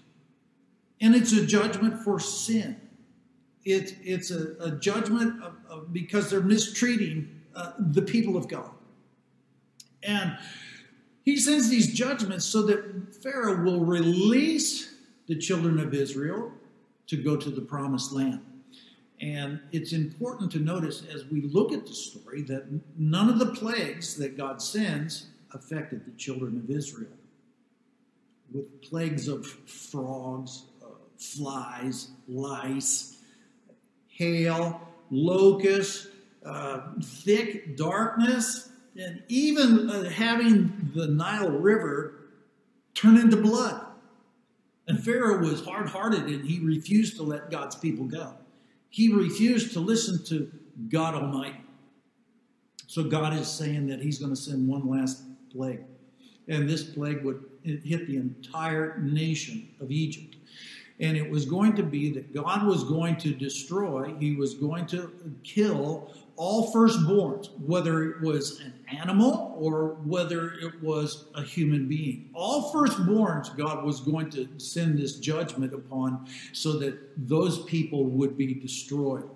and 1.00 1.14
it's 1.14 1.33
a 1.33 1.45
judgment 1.47 2.02
for 2.02 2.19
sin. 2.19 2.81
It, 3.64 3.97
it's 4.02 4.31
a, 4.31 4.57
a 4.61 4.71
judgment 4.73 5.43
of, 5.43 5.57
of, 5.69 5.93
because 5.93 6.31
they're 6.31 6.40
mistreating 6.40 7.43
uh, 7.55 7.73
the 7.78 8.02
people 8.02 8.37
of 8.37 8.49
God. 8.49 8.71
And 10.02 10.38
he 11.25 11.37
sends 11.37 11.69
these 11.69 11.93
judgments 11.93 12.47
so 12.47 12.62
that 12.62 13.14
Pharaoh 13.23 13.62
will 13.62 13.85
release 13.85 14.95
the 15.26 15.37
children 15.37 15.78
of 15.78 15.93
Israel 15.93 16.52
to 17.09 17.17
go 17.17 17.37
to 17.37 17.50
the 17.50 17.61
promised 17.61 18.12
land. 18.12 18.40
And 19.21 19.61
it's 19.73 19.93
important 19.93 20.52
to 20.52 20.59
notice 20.59 21.02
as 21.12 21.26
we 21.26 21.43
look 21.43 21.73
at 21.73 21.87
the 21.87 21.95
story 21.95 22.43
that 22.43 22.67
none 22.97 23.28
of 23.28 23.38
the 23.38 23.52
plagues 23.52 24.17
that 24.17 24.37
God 24.37 24.62
sends 24.62 25.26
affected 25.52 26.07
the 26.07 26.12
children 26.12 26.57
of 26.57 26.71
Israel. 26.71 27.11
With 28.52 28.81
plagues 28.81 29.28
of 29.28 29.47
frogs, 29.47 30.64
flies, 31.18 32.08
lice, 32.26 33.18
hail, 34.08 34.80
locusts, 35.10 36.08
uh, 36.44 36.80
thick 37.02 37.76
darkness, 37.76 38.70
and 38.96 39.22
even 39.28 39.90
uh, 39.90 40.08
having 40.10 40.90
the 40.94 41.06
Nile 41.06 41.50
River 41.50 42.30
turn 42.94 43.16
into 43.16 43.37
blood. 43.37 43.84
And 44.88 45.02
Pharaoh 45.02 45.38
was 45.38 45.64
hard 45.64 45.88
hearted 45.88 46.25
and 46.25 46.44
he 46.44 46.60
refused 46.60 47.16
to 47.16 47.22
let 47.22 47.50
God's 47.50 47.76
people 47.76 48.06
go. 48.06 48.34
He 48.88 49.12
refused 49.12 49.75
to 49.75 49.80
listen 49.80 50.25
to 50.26 50.50
God 50.88 51.14
Almighty. 51.14 51.60
So 52.87 53.04
God 53.04 53.34
is 53.34 53.46
saying 53.46 53.87
that 53.88 54.00
he's 54.00 54.18
going 54.18 54.34
to 54.34 54.40
send 54.40 54.66
one 54.66 54.88
last 54.88 55.22
plague. 55.52 55.84
And 56.48 56.66
this 56.66 56.82
plague 56.82 57.22
would 57.22 57.44
hit 57.62 58.06
the 58.06 58.16
entire 58.16 58.98
nation 58.98 59.68
of 59.78 59.90
Egypt. 59.90 60.38
And 61.00 61.17
it 61.17 61.31
was 61.31 61.45
going 61.45 61.76
to 61.76 61.83
be 61.83 62.11
that 62.12 62.35
God 62.35 62.67
was 62.67 62.85
going 62.85 63.17
to 63.19 63.33
destroy, 63.33 64.14
he 64.19 64.35
was 64.35 64.55
going 64.55 64.87
to 64.87 65.12
kill 65.45 66.12
all 66.38 66.73
firstborns, 66.73 67.50
whether 67.61 68.05
it 68.05 68.21
was 68.21 68.61
an 68.61 68.73
animal 68.97 69.57
or 69.59 69.97
whether 70.05 70.52
it 70.52 70.81
was 70.83 71.26
a 71.35 71.43
human 71.43 71.88
being. 71.88 72.31
All 72.33 72.73
firstborns, 72.73 73.55
God 73.57 73.85
was 73.85 74.00
going 74.00 74.31
to 74.31 74.49
send 74.57 74.97
this 74.97 75.19
judgment 75.19 75.75
upon 75.75 76.28
so 76.52 76.78
that 76.78 76.97
those 77.28 77.64
people 77.64 78.05
would 78.05 78.38
be 78.38 78.55
destroyed. 78.55 79.28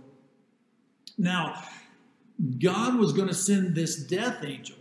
Now, 1.19 1.62
God 2.61 2.97
was 2.99 3.12
going 3.12 3.28
to 3.28 3.35
send 3.35 3.75
this 3.75 3.97
death 3.97 4.45
angel, 4.45 4.76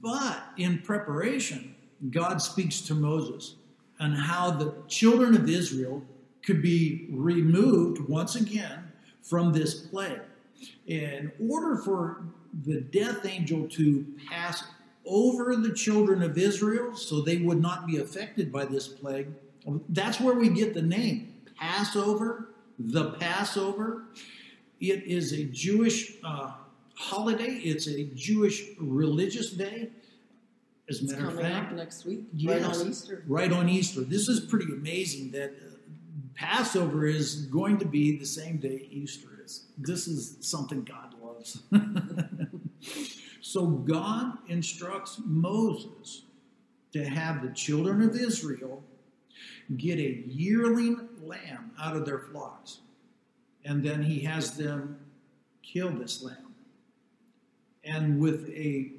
but 0.00 0.42
in 0.58 0.78
preparation, 0.80 1.74
God 2.10 2.40
speaks 2.40 2.82
to 2.82 2.94
Moses 2.94 3.56
on 4.00 4.12
how 4.12 4.50
the 4.50 4.74
children 4.88 5.36
of 5.36 5.48
Israel 5.48 6.02
could 6.42 6.62
be 6.62 7.06
removed 7.10 8.00
once 8.08 8.34
again 8.34 8.90
from 9.22 9.52
this 9.52 9.74
plague. 9.74 10.20
In 10.86 11.30
order 11.48 11.76
for 11.76 12.24
the 12.64 12.80
death 12.80 13.24
angel 13.26 13.68
to 13.68 14.06
pass 14.28 14.64
over 15.06 15.54
the 15.56 15.72
children 15.72 16.22
of 16.22 16.36
Israel 16.36 16.96
so 16.96 17.20
they 17.20 17.36
would 17.36 17.60
not 17.60 17.86
be 17.86 17.98
affected 17.98 18.50
by 18.50 18.64
this 18.64 18.88
plague, 18.88 19.28
that's 19.90 20.18
where 20.20 20.34
we 20.34 20.48
get 20.48 20.74
the 20.74 20.82
name 20.82 21.34
Passover, 21.58 22.50
the 22.78 23.10
Passover. 23.12 24.04
It 24.80 25.04
is 25.04 25.34
a 25.34 25.44
Jewish 25.44 26.14
uh, 26.24 26.52
holiday, 26.94 27.52
it's 27.52 27.86
a 27.86 28.04
Jewish 28.14 28.62
religious 28.78 29.50
day. 29.50 29.90
As 30.90 31.02
a 31.02 31.04
matter 31.04 31.28
of 31.28 31.40
fact, 31.40 31.72
next 31.72 32.04
week, 32.04 32.24
yes, 32.34 32.60
right 32.60 32.80
on 32.80 32.88
Easter. 32.88 33.24
Right 33.28 33.52
on 33.52 33.68
Easter. 33.68 34.00
This 34.00 34.28
is 34.28 34.40
pretty 34.40 34.72
amazing 34.72 35.30
that 35.30 35.50
uh, 35.50 35.76
Passover 36.34 37.06
is 37.06 37.46
going 37.46 37.78
to 37.78 37.84
be 37.84 38.18
the 38.18 38.26
same 38.26 38.56
day 38.56 38.88
Easter 38.90 39.28
is. 39.44 39.66
This 39.78 40.08
is 40.08 40.36
something 40.40 40.82
God 40.82 41.14
loves. 41.22 41.62
so 43.40 43.66
God 43.66 44.38
instructs 44.48 45.20
Moses 45.24 46.22
to 46.92 47.04
have 47.04 47.42
the 47.42 47.50
children 47.50 48.02
of 48.02 48.16
Israel 48.16 48.82
get 49.76 50.00
a 50.00 50.24
yearling 50.26 51.08
lamb 51.22 51.70
out 51.80 51.94
of 51.94 52.04
their 52.04 52.18
flocks. 52.18 52.80
And 53.64 53.84
then 53.84 54.02
he 54.02 54.20
has 54.20 54.56
them 54.56 54.98
kill 55.62 55.90
this 55.90 56.20
lamb. 56.20 56.54
And 57.84 58.18
with 58.18 58.48
a 58.50 58.90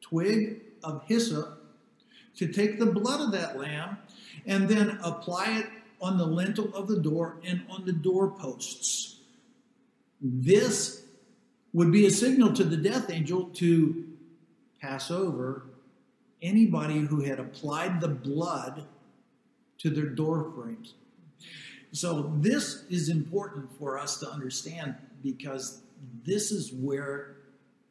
twig 0.00 0.62
of 0.82 1.02
hyssop, 1.06 1.58
to 2.36 2.46
take 2.46 2.78
the 2.78 2.86
blood 2.86 3.20
of 3.20 3.32
that 3.32 3.58
lamb 3.58 3.98
and 4.46 4.68
then 4.68 4.98
apply 5.02 5.58
it 5.58 5.66
on 6.00 6.16
the 6.16 6.24
lintel 6.24 6.74
of 6.74 6.88
the 6.88 6.98
door 6.98 7.36
and 7.44 7.62
on 7.68 7.84
the 7.84 7.92
doorposts. 7.92 9.16
This 10.20 11.02
would 11.72 11.92
be 11.92 12.06
a 12.06 12.10
signal 12.10 12.52
to 12.54 12.64
the 12.64 12.76
death 12.76 13.10
angel 13.10 13.50
to 13.54 14.04
pass 14.80 15.10
over 15.10 15.66
anybody 16.42 17.00
who 17.00 17.20
had 17.20 17.38
applied 17.38 18.00
the 18.00 18.08
blood 18.08 18.86
to 19.78 19.90
their 19.90 20.06
door 20.06 20.52
frames. 20.54 20.94
So, 21.92 22.32
this 22.36 22.84
is 22.88 23.08
important 23.08 23.76
for 23.78 23.98
us 23.98 24.18
to 24.20 24.30
understand 24.30 24.94
because 25.22 25.82
this 26.24 26.52
is 26.52 26.72
where 26.72 27.36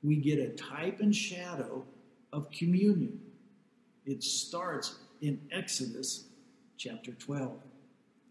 we 0.03 0.15
get 0.15 0.39
a 0.39 0.49
type 0.49 1.01
and 1.01 1.13
shadow 1.13 1.83
of 2.31 2.49
communion. 2.51 3.19
It 4.05 4.23
starts 4.23 4.99
in 5.21 5.39
Exodus 5.51 6.25
chapter 6.77 7.11
12. 7.11 7.59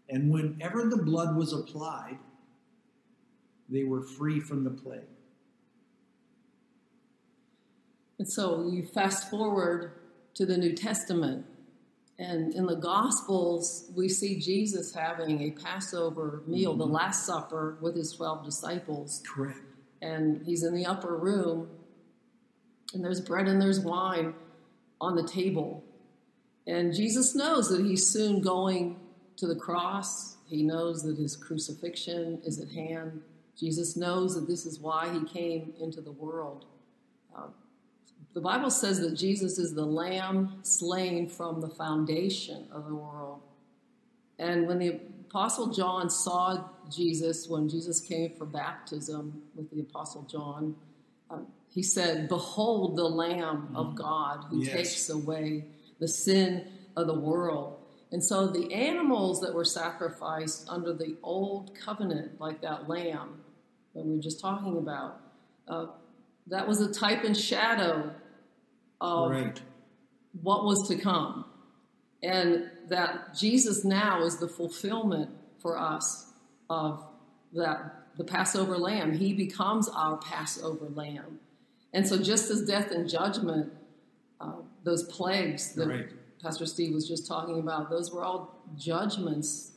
And 0.09 0.31
whenever 0.31 0.85
the 0.85 0.97
blood 0.97 1.35
was 1.35 1.53
applied, 1.53 2.17
they 3.69 3.83
were 3.83 4.01
free 4.01 4.39
from 4.39 4.63
the 4.63 4.71
plague. 4.71 5.01
And 8.17 8.27
so 8.27 8.67
you 8.67 8.83
fast 8.83 9.29
forward 9.29 9.93
to 10.33 10.45
the 10.45 10.57
New 10.57 10.73
Testament, 10.73 11.45
and 12.19 12.53
in 12.53 12.65
the 12.65 12.75
Gospels, 12.75 13.91
we 13.95 14.09
see 14.09 14.39
Jesus 14.39 14.93
having 14.93 15.41
a 15.41 15.51
Passover 15.51 16.43
meal, 16.45 16.71
mm-hmm. 16.71 16.79
the 16.79 16.85
Last 16.85 17.25
Supper, 17.25 17.77
with 17.79 17.95
his 17.95 18.11
12 18.11 18.43
disciples. 18.43 19.23
Correct. 19.25 19.59
And 20.01 20.45
he's 20.45 20.63
in 20.63 20.75
the 20.75 20.85
upper 20.85 21.15
room, 21.15 21.69
and 22.93 23.03
there's 23.03 23.21
bread 23.21 23.47
and 23.47 23.61
there's 23.61 23.79
wine 23.79 24.33
on 24.99 25.15
the 25.15 25.27
table. 25.27 25.83
And 26.67 26.93
Jesus 26.93 27.35
knows 27.35 27.69
that 27.69 27.85
he's 27.85 28.05
soon 28.05 28.41
going 28.41 28.97
to 29.37 29.47
the 29.47 29.55
cross. 29.55 30.37
He 30.47 30.63
knows 30.63 31.03
that 31.03 31.17
his 31.17 31.35
crucifixion 31.35 32.41
is 32.43 32.59
at 32.59 32.69
hand. 32.69 33.21
Jesus 33.57 33.95
knows 33.95 34.35
that 34.35 34.47
this 34.47 34.65
is 34.65 34.79
why 34.79 35.11
he 35.11 35.25
came 35.25 35.73
into 35.79 36.01
the 36.01 36.11
world. 36.11 36.65
Uh, 37.35 37.47
the 38.33 38.41
Bible 38.41 38.69
says 38.69 38.99
that 38.99 39.15
Jesus 39.15 39.57
is 39.57 39.73
the 39.73 39.85
lamb 39.85 40.59
slain 40.63 41.27
from 41.27 41.61
the 41.61 41.69
foundation 41.69 42.67
of 42.71 42.85
the 42.85 42.95
world. 42.95 43.41
And 44.37 44.67
when 44.67 44.79
the 44.79 44.99
Apostle 45.29 45.67
John 45.73 46.09
saw 46.09 46.63
Jesus, 46.89 47.47
when 47.47 47.67
Jesus 47.67 47.99
came 47.99 48.33
for 48.35 48.45
baptism 48.45 49.41
with 49.55 49.69
the 49.69 49.81
Apostle 49.81 50.23
John, 50.23 50.75
uh, 51.29 51.39
he 51.69 51.83
said, 51.83 52.27
Behold 52.27 52.97
the 52.97 53.03
Lamb 53.03 53.69
of 53.75 53.87
mm. 53.87 53.95
God 53.95 54.45
who 54.49 54.63
yes. 54.63 54.73
takes 54.73 55.09
away 55.09 55.65
the 55.99 56.07
sin 56.07 56.67
of 56.95 57.07
the 57.07 57.13
world. 57.13 57.77
And 58.11 58.23
so 58.23 58.47
the 58.47 58.73
animals 58.73 59.39
that 59.41 59.53
were 59.53 59.65
sacrificed 59.65 60.67
under 60.67 60.93
the 60.93 61.15
old 61.21 61.77
covenant, 61.77 62.39
like 62.39 62.61
that 62.61 62.89
lamb 62.89 63.41
that 63.93 64.03
we 64.03 64.15
were 64.15 64.21
just 64.21 64.39
talking 64.39 64.77
about, 64.77 65.19
uh, 65.67 65.87
that 66.47 66.67
was 66.67 66.81
a 66.81 66.91
type 66.91 67.23
and 67.23 67.37
shadow 67.37 68.11
of 68.99 69.31
right. 69.31 69.61
what 70.41 70.65
was 70.65 70.87
to 70.87 70.95
come. 70.95 71.45
And 72.23 72.69
that 72.89 73.37
Jesus 73.37 73.85
now 73.85 74.23
is 74.23 74.39
the 74.39 74.47
fulfillment 74.47 75.29
for 75.59 75.77
us 75.77 76.33
of 76.69 77.05
that 77.53 77.99
the 78.17 78.25
Passover 78.25 78.77
lamb. 78.77 79.13
He 79.13 79.33
becomes 79.33 79.87
our 79.87 80.17
Passover 80.17 80.89
lamb. 80.89 81.39
And 81.93 82.07
so, 82.07 82.21
just 82.21 82.49
as 82.51 82.65
death 82.65 82.91
and 82.91 83.09
judgment, 83.09 83.71
uh, 84.39 84.53
those 84.83 85.03
plagues 85.03 85.73
that 85.73 85.87
right. 85.87 86.09
Pastor 86.41 86.65
Steve 86.65 86.93
was 86.93 87.07
just 87.07 87.27
talking 87.27 87.59
about, 87.59 87.89
those 87.89 88.11
were 88.11 88.23
all 88.23 88.63
judgments 88.77 89.71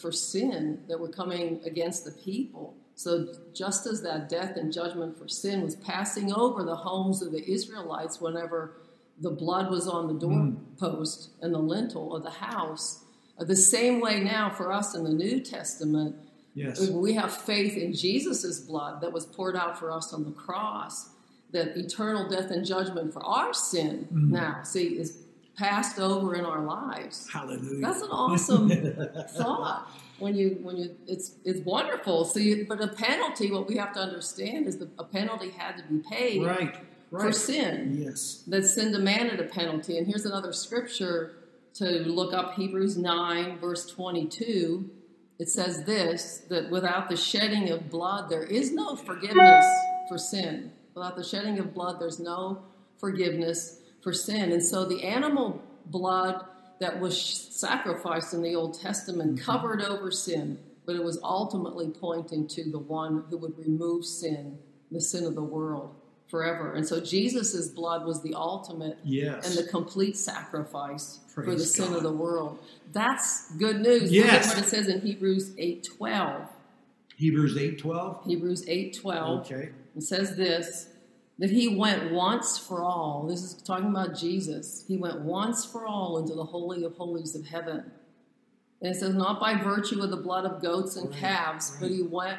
for 0.00 0.12
sin 0.12 0.82
that 0.88 0.98
were 0.98 1.08
coming 1.08 1.60
against 1.64 2.04
the 2.04 2.12
people. 2.12 2.76
So, 2.94 3.28
just 3.54 3.86
as 3.86 4.02
that 4.02 4.28
death 4.28 4.56
and 4.56 4.72
judgment 4.72 5.18
for 5.18 5.28
sin 5.28 5.62
was 5.62 5.76
passing 5.76 6.32
over 6.32 6.62
the 6.62 6.76
homes 6.76 7.22
of 7.22 7.32
the 7.32 7.50
Israelites 7.50 8.20
whenever 8.20 8.74
the 9.20 9.30
blood 9.30 9.70
was 9.70 9.86
on 9.86 10.06
the 10.06 10.26
hmm. 10.26 10.54
doorpost 10.78 11.30
mm. 11.30 11.44
and 11.44 11.54
the 11.54 11.58
lintel 11.58 12.14
of 12.14 12.22
the 12.22 12.30
house, 12.30 13.04
uh, 13.38 13.44
the 13.44 13.56
same 13.56 14.00
way 14.00 14.20
now 14.20 14.50
for 14.50 14.72
us 14.72 14.94
in 14.94 15.04
the 15.04 15.12
New 15.12 15.40
Testament, 15.40 16.16
yes. 16.54 16.88
we 16.88 17.14
have 17.14 17.36
faith 17.36 17.76
in 17.76 17.92
Jesus' 17.92 18.60
blood 18.60 19.00
that 19.00 19.12
was 19.12 19.26
poured 19.26 19.56
out 19.56 19.78
for 19.78 19.90
us 19.90 20.12
on 20.12 20.24
the 20.24 20.32
cross, 20.32 21.10
that 21.52 21.76
eternal 21.76 22.28
death 22.28 22.50
and 22.50 22.64
judgment 22.64 23.12
for 23.12 23.24
our 23.24 23.52
sin 23.52 24.08
mm. 24.12 24.30
now, 24.30 24.62
see, 24.62 24.98
is 24.98 25.18
passed 25.56 25.98
over 25.98 26.34
in 26.34 26.44
our 26.44 26.62
lives. 26.62 27.28
Hallelujah. 27.30 27.80
That's 27.80 28.02
an 28.02 28.10
awesome 28.10 28.70
thought. 29.36 29.90
When 30.18 30.34
you 30.34 30.58
when 30.62 30.76
you 30.76 30.96
it's 31.06 31.36
it's 31.44 31.60
wonderful. 31.60 32.24
See, 32.26 32.62
but 32.64 32.82
a 32.82 32.88
penalty. 32.88 33.50
What 33.50 33.66
we 33.66 33.76
have 33.76 33.94
to 33.94 34.00
understand 34.00 34.66
is 34.66 34.76
that 34.78 34.90
a 34.98 35.04
penalty 35.04 35.50
had 35.50 35.78
to 35.78 35.82
be 35.84 36.02
paid. 36.10 36.44
Right. 36.44 36.76
Right. 37.10 37.22
For 37.22 37.32
sin. 37.32 37.96
Yes. 38.00 38.44
That 38.46 38.64
sin 38.64 38.92
demanded 38.92 39.40
a 39.40 39.44
penalty. 39.44 39.98
And 39.98 40.06
here's 40.06 40.26
another 40.26 40.52
scripture 40.52 41.34
to 41.74 41.84
look 41.84 42.32
up 42.32 42.54
Hebrews 42.54 42.96
9, 42.96 43.58
verse 43.58 43.86
22. 43.86 44.88
It 45.40 45.48
says 45.48 45.84
this 45.84 46.42
that 46.50 46.68
without 46.70 47.08
the 47.08 47.16
shedding 47.16 47.70
of 47.70 47.88
blood, 47.88 48.28
there 48.28 48.44
is 48.44 48.72
no 48.72 48.94
forgiveness 48.94 49.64
for 50.06 50.18
sin. 50.18 50.70
Without 50.94 51.16
the 51.16 51.24
shedding 51.24 51.58
of 51.58 51.72
blood, 51.72 51.98
there's 51.98 52.20
no 52.20 52.62
forgiveness 52.98 53.80
for 54.02 54.12
sin. 54.12 54.52
And 54.52 54.62
so 54.62 54.84
the 54.84 55.02
animal 55.02 55.62
blood 55.86 56.44
that 56.78 57.00
was 57.00 57.18
sacrificed 57.18 58.34
in 58.34 58.42
the 58.42 58.54
Old 58.54 58.78
Testament 58.78 59.36
mm-hmm. 59.36 59.44
covered 59.44 59.80
over 59.80 60.10
sin, 60.10 60.58
but 60.84 60.94
it 60.94 61.02
was 61.02 61.18
ultimately 61.22 61.88
pointing 61.88 62.46
to 62.48 62.70
the 62.70 62.78
one 62.78 63.24
who 63.30 63.38
would 63.38 63.58
remove 63.58 64.04
sin, 64.04 64.58
the 64.90 65.00
sin 65.00 65.24
of 65.24 65.34
the 65.34 65.42
world 65.42 65.99
forever. 66.30 66.74
And 66.74 66.86
so 66.86 67.00
Jesus' 67.00 67.68
blood 67.68 68.06
was 68.06 68.22
the 68.22 68.34
ultimate 68.34 68.98
yes. 69.04 69.46
and 69.46 69.58
the 69.58 69.68
complete 69.70 70.16
sacrifice 70.16 71.18
Praise 71.34 71.46
for 71.46 71.54
the 71.54 71.64
sin 71.64 71.92
of 71.92 72.02
the 72.02 72.12
world. 72.12 72.58
That's 72.92 73.50
good 73.56 73.80
news. 73.80 74.12
Yes. 74.12 74.24
Look 74.26 74.34
at 74.34 74.46
what 74.46 74.66
it 74.66 74.68
says 74.68 74.88
in 74.88 75.00
Hebrews 75.00 75.50
8.12. 75.56 76.46
Hebrews 77.16 77.56
8.12? 77.56 78.26
Hebrews 78.26 78.64
8.12. 78.66 79.40
Okay. 79.40 79.70
It 79.96 80.02
says 80.02 80.36
this, 80.36 80.88
that 81.38 81.50
he 81.50 81.68
went 81.68 82.12
once 82.12 82.56
for 82.56 82.82
all. 82.84 83.26
This 83.28 83.42
is 83.42 83.54
talking 83.54 83.88
about 83.88 84.14
Jesus. 84.14 84.84
He 84.86 84.96
went 84.96 85.20
once 85.20 85.64
for 85.64 85.86
all 85.86 86.18
into 86.18 86.34
the 86.34 86.44
Holy 86.44 86.84
of 86.84 86.96
Holies 86.96 87.34
of 87.34 87.46
heaven. 87.46 87.90
And 88.80 88.94
it 88.94 88.98
says, 88.98 89.14
not 89.14 89.40
by 89.40 89.54
virtue 89.56 90.02
of 90.02 90.10
the 90.10 90.16
blood 90.16 90.46
of 90.46 90.62
goats 90.62 90.96
and 90.96 91.10
right, 91.10 91.18
calves, 91.18 91.72
right. 91.72 91.80
but 91.82 91.90
he 91.90 92.02
went 92.02 92.38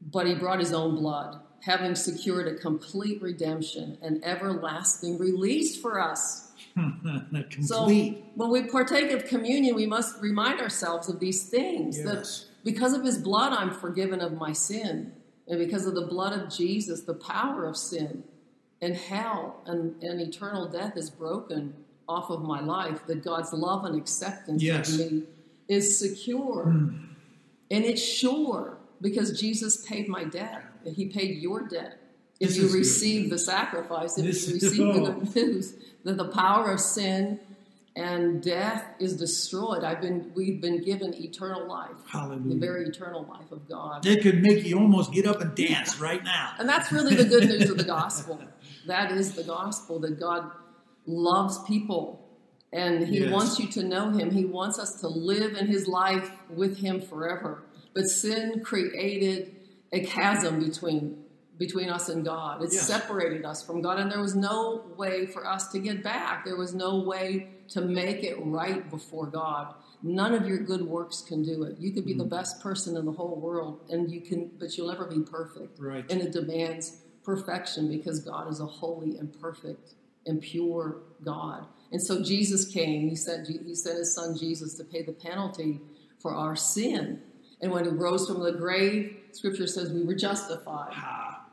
but 0.00 0.26
he 0.26 0.34
brought 0.34 0.60
his 0.60 0.72
own 0.72 0.96
blood, 0.96 1.40
having 1.62 1.94
secured 1.94 2.46
a 2.48 2.54
complete 2.54 3.20
redemption 3.20 3.98
and 4.02 4.24
everlasting 4.24 5.18
release 5.18 5.80
for 5.80 6.00
us. 6.00 6.48
So 7.62 7.86
when 8.34 8.50
we 8.50 8.62
partake 8.68 9.10
of 9.10 9.24
communion, 9.26 9.74
we 9.74 9.86
must 9.86 10.20
remind 10.22 10.60
ourselves 10.60 11.08
of 11.08 11.18
these 11.20 11.44
things 11.48 11.98
Yes. 11.98 12.04
that 12.06 12.46
because 12.64 12.92
of 12.92 13.02
his 13.04 13.18
blood, 13.18 13.52
I'm 13.52 13.70
forgiven 13.72 14.20
of 14.20 14.32
my 14.34 14.52
sin. 14.52 15.12
And 15.48 15.58
because 15.58 15.86
of 15.86 15.94
the 15.94 16.06
blood 16.06 16.32
of 16.38 16.48
Jesus, 16.48 17.00
the 17.02 17.14
power 17.14 17.66
of 17.66 17.76
sin 17.76 18.22
and 18.80 18.94
hell 18.96 19.62
and, 19.66 20.00
and 20.02 20.20
eternal 20.20 20.68
death 20.68 20.96
is 20.96 21.10
broken 21.10 21.74
off 22.08 22.30
of 22.30 22.42
my 22.42 22.60
life, 22.60 23.04
that 23.06 23.22
God's 23.24 23.52
love 23.52 23.84
and 23.84 23.96
acceptance 23.96 24.62
Yes. 24.62 24.92
of 24.98 25.12
me 25.12 25.22
is 25.68 25.98
secure. 25.98 26.64
Hmm. 26.64 26.88
And 27.70 27.84
it's 27.84 28.02
sure 28.02 28.76
because 29.00 29.38
Jesus 29.40 29.84
paid 29.86 30.08
my 30.08 30.24
debt. 30.24 30.64
And 30.84 30.94
he 30.96 31.06
paid 31.06 31.38
your 31.38 31.62
debt. 31.68 31.98
If 32.38 32.48
This 32.50 32.58
you 32.58 32.68
good. 32.68 32.74
receive 32.74 33.30
the 33.30 33.38
sacrifice, 33.38 34.16
if 34.18 34.24
This 34.24 34.48
you 34.48 34.54
receive 34.54 34.94
the 34.94 35.12
good 35.12 35.34
news 35.36 35.74
that 36.04 36.16
the 36.16 36.28
power 36.28 36.70
of 36.72 36.80
sin 36.80 37.38
and 37.96 38.42
death 38.42 38.84
is 38.98 39.16
destroyed. 39.16 39.84
I've 39.84 40.00
been 40.00 40.32
we've 40.34 40.60
been 40.60 40.82
given 40.82 41.12
eternal 41.14 41.66
life. 41.66 41.90
Hallelujah. 42.08 42.54
The 42.54 42.60
very 42.60 42.84
eternal 42.86 43.26
life 43.28 43.50
of 43.52 43.68
God. 43.68 44.06
It 44.06 44.22
could 44.22 44.40
make 44.42 44.64
you 44.64 44.78
almost 44.78 45.12
get 45.12 45.26
up 45.26 45.40
and 45.40 45.54
dance 45.54 45.98
right 45.98 46.22
now. 46.24 46.52
And 46.58 46.68
that's 46.68 46.90
really 46.92 47.14
the 47.14 47.24
good 47.24 47.48
news 47.48 47.68
of 47.68 47.76
the 47.76 47.84
gospel. 47.84 48.40
That 48.86 49.12
is 49.12 49.32
the 49.34 49.42
gospel 49.44 49.98
that 50.00 50.18
God 50.18 50.50
loves 51.06 51.58
people 51.64 52.26
and 52.72 53.06
he 53.08 53.18
Yes. 53.20 53.32
wants 53.32 53.58
you 53.58 53.66
to 53.72 53.82
know 53.82 54.10
him. 54.10 54.30
He 54.30 54.44
wants 54.44 54.78
us 54.78 55.00
to 55.00 55.08
live 55.08 55.56
in 55.56 55.66
his 55.66 55.88
life 55.88 56.30
with 56.48 56.78
him 56.78 57.00
forever. 57.02 57.64
But 57.92 58.08
sin 58.08 58.62
created 58.64 59.56
a 59.92 60.00
chasm 60.00 60.60
between 60.60 61.24
between 61.58 61.90
us 61.90 62.08
and 62.08 62.24
God. 62.24 62.62
It 62.62 62.72
Yes. 62.72 62.86
separated 62.86 63.44
us 63.44 63.62
from 63.62 63.82
God 63.82 64.00
and 64.00 64.10
there 64.10 64.22
was 64.22 64.34
no 64.34 64.82
way 64.96 65.26
for 65.26 65.46
us 65.46 65.70
to 65.72 65.78
get 65.78 66.02
back. 66.02 66.46
There 66.46 66.56
was 66.56 66.74
no 66.74 67.00
way 67.00 67.50
to 67.68 67.82
make 67.82 68.24
it 68.24 68.36
right 68.42 68.88
before 68.90 69.26
God. 69.26 69.74
None 70.02 70.32
of 70.32 70.48
your 70.48 70.56
good 70.56 70.80
works 70.80 71.20
can 71.20 71.42
do 71.42 71.64
it. 71.64 71.76
You 71.78 71.92
could 71.92 72.06
be 72.06 72.14
the 72.14 72.24
mm. 72.24 72.30
best 72.30 72.62
person 72.62 72.96
in 72.96 73.04
the 73.04 73.12
whole 73.12 73.36
world 73.38 73.80
and 73.90 74.10
you 74.10 74.22
can 74.22 74.50
but 74.58 74.78
you'll 74.78 74.88
never 74.88 75.04
be 75.04 75.20
perfect 75.20 75.78
Right. 75.78 76.10
and 76.10 76.22
it 76.22 76.32
demands 76.32 77.02
perfection 77.22 77.88
because 77.88 78.20
God 78.20 78.50
is 78.50 78.60
a 78.60 78.66
holy 78.66 79.18
and 79.18 79.30
perfect 79.38 79.96
and 80.24 80.40
pure 80.40 81.02
God. 81.22 81.66
And 81.92 82.02
so 82.02 82.22
Jesus 82.22 82.64
came. 82.64 83.10
He 83.10 83.16
sent 83.16 83.46
he 83.48 83.74
sent 83.74 83.98
his 83.98 84.14
son 84.14 84.34
Jesus 84.34 84.76
to 84.76 84.84
pay 84.84 85.02
the 85.02 85.12
penalty 85.12 85.80
for 86.20 86.34
our 86.34 86.56
sin. 86.56 87.20
And 87.60 87.70
when 87.70 87.84
he 87.84 87.90
rose 87.90 88.26
from 88.26 88.42
the 88.42 88.52
grave, 88.52 89.19
Scripture 89.32 89.66
says 89.66 89.90
we 89.92 90.02
were 90.02 90.14
justified. 90.14 90.92
Ah, 90.92 91.46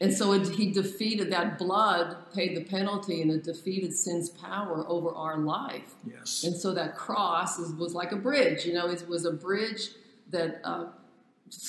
And 0.00 0.12
so 0.12 0.32
it, 0.32 0.48
he 0.50 0.70
defeated 0.72 1.30
that 1.32 1.58
blood, 1.58 2.16
paid 2.34 2.56
the 2.56 2.64
penalty, 2.64 3.22
and 3.22 3.30
it 3.30 3.44
defeated 3.44 3.92
sin's 3.94 4.28
power 4.30 4.84
over 4.88 5.10
our 5.14 5.38
life. 5.38 5.94
yes. 6.08 6.44
And 6.44 6.54
so 6.56 6.72
that 6.74 6.96
cross 6.96 7.58
is, 7.58 7.72
was 7.72 7.94
like 7.94 8.12
a 8.12 8.16
bridge. 8.16 8.64
You 8.66 8.74
know, 8.74 8.88
it 8.88 9.06
was 9.08 9.24
a 9.24 9.32
bridge 9.32 9.88
that 10.30 10.60
uh, 10.64 10.86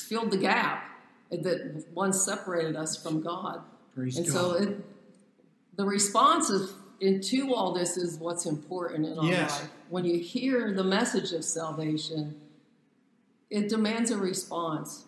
filled 0.10 0.32
the 0.32 0.38
gap 0.38 0.84
that 1.32 1.86
once 1.94 2.22
separated 2.22 2.76
us 2.76 3.02
from 3.02 3.22
God. 3.22 3.62
Praise 3.96 4.18
and 4.18 4.26
God. 4.26 4.34
so 4.34 4.52
it, 4.54 4.78
the 5.76 5.86
response 5.86 6.50
is, 6.50 6.74
into 7.00 7.54
all 7.54 7.74
this 7.74 7.96
is 7.98 8.18
what's 8.18 8.46
important 8.48 9.06
in 9.06 9.20
our 9.20 9.26
Yes. 9.26 9.52
life. 9.62 9.70
When 9.90 10.04
you 10.04 10.18
hear 10.20 10.74
the 10.74 10.84
message 10.84 11.32
of 11.32 11.44
salvation, 11.46 12.36
it 13.50 13.70
demands 13.70 14.10
a 14.12 14.18
response. 14.18 15.06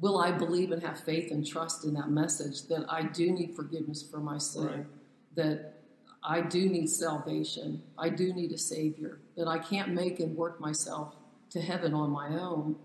Will 0.00 0.18
I 0.18 0.32
believe 0.32 0.72
and 0.72 0.82
have 0.82 0.98
faith 1.00 1.30
and 1.30 1.46
trust 1.46 1.84
in 1.84 1.94
that 1.94 2.10
message 2.10 2.62
that 2.68 2.86
I 2.88 3.02
do 3.02 3.30
need 3.30 3.54
forgiveness 3.54 4.02
for 4.02 4.18
my 4.20 4.38
sin, 4.38 4.66
Right. 4.66 4.86
that 5.34 5.74
I 6.22 6.40
do 6.40 6.68
need 6.68 6.88
salvation, 6.88 7.82
I 7.98 8.08
do 8.08 8.32
need 8.32 8.52
a 8.52 8.58
Savior, 8.58 9.18
that 9.36 9.48
I 9.48 9.58
can't 9.58 9.92
make 9.92 10.20
and 10.20 10.36
work 10.36 10.60
myself 10.60 11.14
to 11.50 11.60
heaven 11.60 11.92
on 11.94 12.10
my 12.10 12.28
own? 12.38 12.76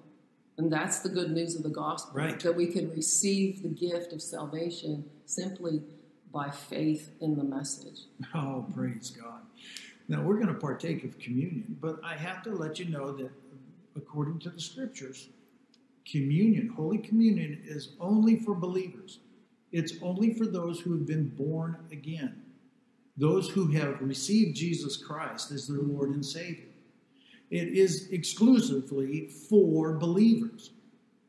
And 0.58 0.72
that's 0.74 1.00
the 1.00 1.10
good 1.10 1.32
news 1.32 1.56
of 1.56 1.64
the 1.64 1.70
gospel 1.70 2.16
Right. 2.16 2.40
that 2.42 2.56
we 2.56 2.68
can 2.68 2.90
receive 2.92 3.62
the 3.62 3.70
gift 3.70 4.12
of 4.12 4.22
salvation 4.22 5.06
simply 5.26 5.84
by 6.32 6.50
faith 6.50 7.12
in 7.22 7.36
the 7.38 7.44
message. 7.44 8.02
Oh, 8.34 8.66
praise 8.74 9.12
God. 9.12 9.42
Now, 10.10 10.24
we're 10.24 10.36
going 10.36 10.48
to 10.48 10.54
partake 10.54 11.04
of 11.04 11.18
communion, 11.20 11.78
but 11.80 12.00
I 12.04 12.16
have 12.16 12.42
to 12.44 12.52
let 12.52 12.80
you 12.80 12.86
know 12.86 13.12
that 13.14 13.32
according 13.96 14.40
to 14.40 14.50
the 14.50 14.60
scriptures, 14.60 15.30
communion, 16.10 16.70
Holy 16.76 16.98
Communion, 16.98 17.62
is 17.66 17.90
only 18.00 18.38
for 18.38 18.56
believers. 18.56 19.20
It's 19.72 19.94
only 20.02 20.34
for 20.34 20.46
those 20.46 20.80
who 20.80 20.94
have 20.94 21.06
been 21.06 21.30
born 21.30 21.78
again, 21.92 22.42
those 23.18 23.50
who 23.50 23.68
have 23.72 24.02
received 24.02 24.56
Jesus 24.56 24.98
Christ 24.98 25.52
as 25.52 25.68
their 25.68 25.82
Lord 25.82 26.10
and 26.10 26.26
Savior. 26.26 26.66
It 27.50 27.70
is 27.70 28.10
exclusively 28.12 29.28
for 29.28 29.94
believers. 29.94 30.72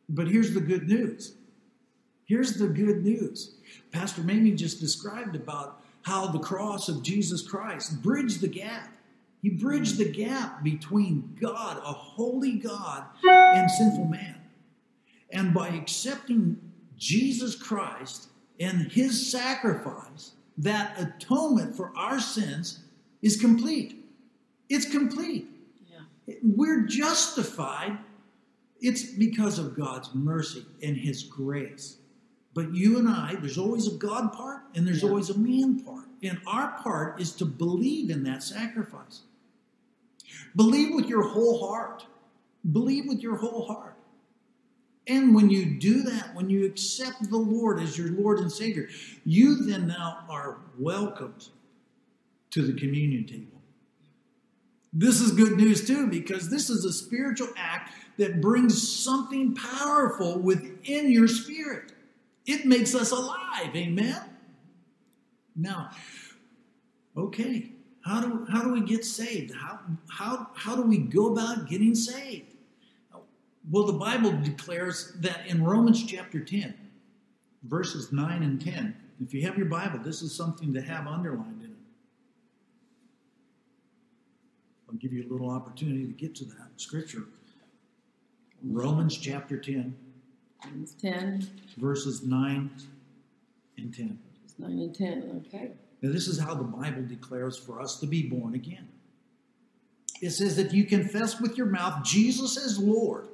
But 0.09 0.29
here's 0.29 0.55
the 0.55 0.61
good 0.61 0.89
news. 0.89 1.35
Here's 2.25 2.55
the 2.55 2.69
good 2.69 3.05
news. 3.05 3.55
Pastor 3.91 4.23
Mamie 4.23 4.53
just 4.53 4.81
described 4.81 5.35
about 5.35 5.83
how 6.03 6.27
the 6.29 6.39
cross 6.39 6.89
of 6.89 7.03
Jesus 7.03 7.43
Christ 7.43 8.03
bridged 8.03 8.41
the 8.41 8.49
gap. 8.49 8.93
He 9.43 9.51
bridged 9.51 9.99
the 9.99 10.11
gap 10.11 10.63
between 10.63 11.37
God, 11.41 11.79
a 11.79 11.93
holy 11.93 12.53
God, 12.53 13.05
and 13.25 13.71
sinful 13.71 14.07
man. 14.07 14.38
And 15.31 15.53
by 15.53 15.69
accepting 15.69 16.59
Jesus 16.97 17.55
Christ 17.55 18.29
and 18.59 18.91
his 18.91 19.31
sacrifice, 19.31 20.33
that 20.59 20.99
atonement 20.99 21.77
for 21.77 21.93
our 21.97 22.19
sins 22.19 22.81
is 23.23 23.37
complete. 23.41 24.05
It's 24.69 24.91
complete. 24.91 25.47
Yeah. 25.91 26.35
We're 26.43 26.83
justified. 26.83 27.99
It's 28.81 29.03
because 29.03 29.59
of 29.59 29.77
God's 29.77 30.15
mercy 30.15 30.65
and 30.83 30.97
His 30.97 31.23
grace. 31.23 31.97
But 32.55 32.75
you 32.75 32.99
and 32.99 33.09
I, 33.09 33.37
there's 33.41 33.59
always 33.59 33.87
a 33.93 33.97
God 33.97 34.33
part 34.33 34.63
and 34.75 34.87
there's 34.87 35.03
Yeah. 35.03 35.09
always 35.09 35.31
a 35.31 35.39
man 35.39 35.81
part. 35.81 36.07
And 36.23 36.41
our 36.47 36.73
part 36.83 37.21
is 37.21 37.33
to 37.37 37.45
believe 37.45 38.11
in 38.11 38.25
that 38.25 38.43
sacrifice. 38.43 39.23
Believe 40.57 40.95
with 40.95 41.07
your 41.07 41.23
whole 41.23 41.67
heart. 41.69 42.05
Believe 42.73 43.07
with 43.07 43.21
your 43.21 43.37
whole 43.37 43.67
heart. 43.67 43.97
And 45.09 45.35
when 45.35 45.49
you 45.49 45.65
do 45.65 46.03
that, 46.03 46.35
when 46.35 46.51
you 46.51 46.67
accept 46.67 47.31
the 47.31 47.39
Lord 47.39 47.81
as 47.81 47.97
your 47.97 48.09
Lord 48.09 48.41
and 48.41 48.53
Savior, 48.53 48.89
you 49.25 49.65
then 49.65 49.89
now 49.89 50.25
are 50.29 50.59
welcomed 50.79 51.49
to 52.51 52.63
the 52.63 52.79
communion 52.79 53.27
table. 53.27 53.63
This 54.93 55.21
is 55.21 55.33
good 55.33 55.57
news 55.57 55.87
too, 55.87 56.07
because 56.09 56.51
this 56.51 56.69
is 56.71 56.85
a 56.85 56.93
spiritual 56.93 57.49
act 57.57 57.93
that 58.19 58.41
brings 58.41 58.91
something 59.03 59.55
powerful 59.55 60.39
within 60.39 61.11
your 61.11 61.29
spirit. 61.29 61.93
It 62.47 62.67
makes 62.67 62.95
us 62.95 63.11
alive, 63.11 63.75
amen? 63.75 64.21
Now, 65.55 65.91
okay, 67.17 67.71
how 68.03 68.21
do, 68.21 68.47
how 68.51 68.63
do 68.63 68.73
we 68.73 68.81
get 68.81 69.05
saved? 69.05 69.55
How, 69.55 69.81
how, 70.09 70.49
how 70.55 70.77
do 70.77 70.83
we 70.83 70.99
go 70.99 71.33
about 71.33 71.69
getting 71.69 71.95
saved? 71.95 72.55
Well, 73.71 73.85
the 73.85 73.93
Bible 73.93 74.33
declares 74.33 75.13
that 75.21 75.47
in 75.47 75.63
Romans 75.63 76.05
chapter 76.05 76.41
10, 76.41 76.75
verses 77.65 78.13
9 78.13 78.43
and 78.43 78.61
10. 78.61 78.97
If 79.21 79.35
you 79.35 79.43
have 79.43 79.59
your 79.59 79.67
Bible, 79.67 79.99
this 79.99 80.23
is 80.23 80.35
something 80.35 80.73
to 80.73 80.81
have 80.81 81.07
underlined 81.07 81.63
in 81.63 81.71
it. 81.71 81.77
I'll 84.89 84.97
give 84.97 85.13
you 85.13 85.29
a 85.29 85.31
little 85.31 85.51
opportunity 85.51 86.07
to 86.07 86.13
get 86.13 86.35
to 86.37 86.45
that 86.47 86.69
scripture. 86.77 87.25
Romans 88.63 89.17
chapter 89.17 89.59
10, 89.59 89.95
Romans 90.65 90.95
10, 91.01 91.47
verses 91.77 92.25
9 92.25 92.71
and 93.77 93.95
10. 93.95 94.19
verses 94.43 94.59
9 94.59 94.71
and 94.71 94.95
10. 94.95 95.43
Okay. 95.47 95.71
Now, 96.01 96.13
this 96.13 96.27
is 96.27 96.39
how 96.41 96.55
the 96.55 96.65
Bible 96.65 97.03
declares 97.07 97.59
for 97.59 97.81
us 97.81 98.01
to 98.01 98.07
be 98.07 98.23
born 98.23 98.55
again. 98.55 98.89
It 100.21 100.31
says 100.31 100.57
that 100.57 100.73
you 100.73 100.85
confess 100.85 101.41
with 101.41 101.57
your 101.57 101.67
mouth 101.67 102.05
Jesus 102.05 102.57
as 102.57 102.79
Lord 102.79 103.29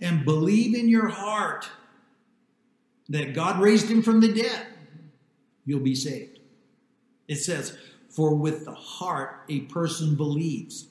and 0.00 0.24
believe 0.24 0.74
in 0.74 0.88
your 0.88 1.08
heart 1.08 1.68
that 3.08 3.34
God 3.34 3.60
raised 3.60 3.90
him 3.90 4.02
from 4.02 4.20
the 4.20 4.32
dead, 4.32 4.66
you'll 5.64 5.80
be 5.80 5.94
saved. 5.94 6.40
It 7.28 7.36
says, 7.36 7.76
For 8.10 8.34
with 8.34 8.64
the 8.64 8.74
heart 8.74 9.44
a 9.48 9.60
person 9.60 10.16
believes, 10.16 10.88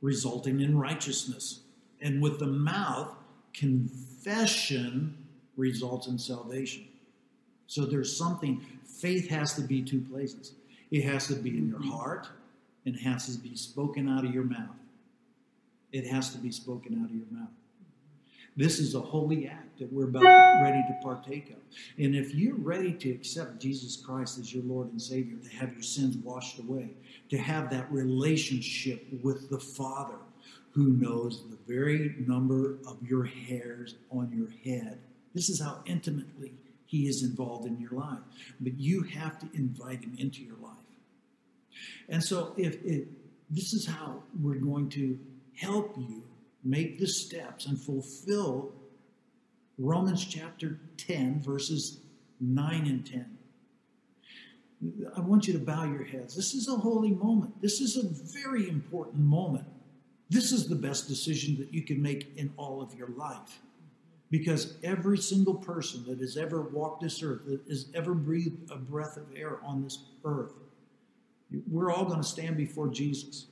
resulting 0.00 0.60
in 0.60 0.78
righteousness, 0.78 1.60
and 2.00 2.22
with 2.22 2.38
the 2.38 2.46
mouth 2.46 3.14
confession 3.52 5.16
results 5.56 6.06
in 6.06 6.18
salvation. 6.18 6.86
So 7.66 7.86
there's 7.86 8.16
something, 8.16 8.64
faith 8.84 9.28
has 9.28 9.54
to 9.54 9.62
be 9.62 9.82
two 9.82 10.00
places. 10.00 10.52
It 10.90 11.04
has 11.04 11.26
to 11.28 11.34
be 11.34 11.50
in 11.50 11.68
your 11.68 11.82
heart 11.82 12.28
and 12.84 12.94
it 12.94 13.00
has 13.00 13.34
to 13.34 13.40
be 13.40 13.56
spoken 13.56 14.08
out 14.08 14.24
of 14.24 14.34
your 14.34 14.44
mouth. 14.44 14.76
It 15.92 16.06
has 16.06 16.30
to 16.30 16.38
be 16.38 16.50
spoken 16.50 17.00
out 17.00 17.10
of 17.10 17.16
your 17.16 17.26
mouth. 17.30 17.48
This 18.56 18.78
is 18.78 18.94
a 18.94 19.00
holy 19.00 19.48
act 19.48 19.78
that 19.80 19.92
we're 19.92 20.04
about 20.04 20.22
ready 20.62 20.82
to 20.88 20.98
partake 21.02 21.50
of. 21.50 21.56
And 21.98 22.14
if 22.14 22.34
you're 22.34 22.54
ready 22.54 22.92
to 22.92 23.10
accept 23.10 23.60
Jesus 23.60 23.96
Christ 23.96 24.38
as 24.38 24.54
your 24.54 24.62
Lord 24.64 24.90
and 24.92 25.02
Savior, 25.02 25.36
to 25.36 25.56
have 25.56 25.72
your 25.72 25.82
sins 25.82 26.16
washed 26.18 26.60
away, 26.60 26.90
to 27.30 27.38
have 27.38 27.70
that 27.70 27.90
relationship 27.90 29.06
with 29.22 29.50
the 29.50 29.58
Father 29.58 30.18
who 30.70 30.88
knows 30.88 31.44
the 31.50 31.58
very 31.72 32.14
number 32.26 32.78
of 32.86 32.96
your 33.02 33.24
hairs 33.24 33.96
on 34.10 34.30
your 34.32 34.50
head, 34.64 34.98
this 35.34 35.48
is 35.48 35.60
how 35.60 35.80
intimately 35.86 36.52
He 36.86 37.08
is 37.08 37.24
involved 37.24 37.66
in 37.66 37.80
your 37.80 37.92
life. 37.92 38.20
But 38.60 38.78
you 38.78 39.02
have 39.02 39.38
to 39.40 39.48
invite 39.54 40.04
Him 40.04 40.16
into 40.18 40.42
your 40.42 40.56
life. 40.62 40.72
And 42.08 42.22
so, 42.22 42.54
if 42.56 42.74
it, 42.84 43.08
this 43.50 43.72
is 43.72 43.88
how 43.88 44.22
we're 44.40 44.60
going 44.60 44.88
to 44.90 45.18
help 45.56 45.96
you 45.96 46.22
make 46.64 46.98
the 46.98 47.06
steps 47.06 47.66
and 47.66 47.78
fulfill 47.78 48.72
Romans 49.78 50.24
chapter 50.24 50.80
10, 50.96 51.40
verses 51.42 52.00
9 52.40 52.86
and 52.86 53.06
10. 53.06 53.38
I 55.16 55.20
want 55.20 55.46
you 55.46 55.52
to 55.54 55.58
bow 55.58 55.84
your 55.84 56.04
heads. 56.04 56.34
This 56.34 56.54
is 56.54 56.68
a 56.68 56.76
holy 56.76 57.10
moment. 57.10 57.60
This 57.60 57.80
is 57.80 57.96
a 57.96 58.06
very 58.38 58.68
important 58.68 59.22
moment. 59.22 59.66
This 60.30 60.52
is 60.52 60.68
the 60.68 60.74
best 60.74 61.08
decision 61.08 61.56
that 61.58 61.72
you 61.72 61.82
can 61.82 62.00
make 62.00 62.36
in 62.36 62.52
all 62.56 62.82
of 62.82 62.94
your 62.94 63.08
life. 63.08 63.60
Because 64.30 64.76
every 64.82 65.18
single 65.18 65.54
person 65.54 66.04
that 66.06 66.18
has 66.18 66.36
ever 66.36 66.62
walked 66.62 67.02
this 67.02 67.22
earth, 67.22 67.46
that 67.46 67.60
has 67.68 67.86
ever 67.94 68.14
breathed 68.14 68.70
a 68.70 68.76
breath 68.76 69.16
of 69.16 69.24
air 69.36 69.58
on 69.64 69.82
this 69.82 69.98
earth, 70.24 70.54
we're 71.70 71.92
all 71.92 72.04
going 72.04 72.20
to 72.20 72.26
stand 72.26 72.56
before 72.56 72.88
Jesus. 72.88 73.46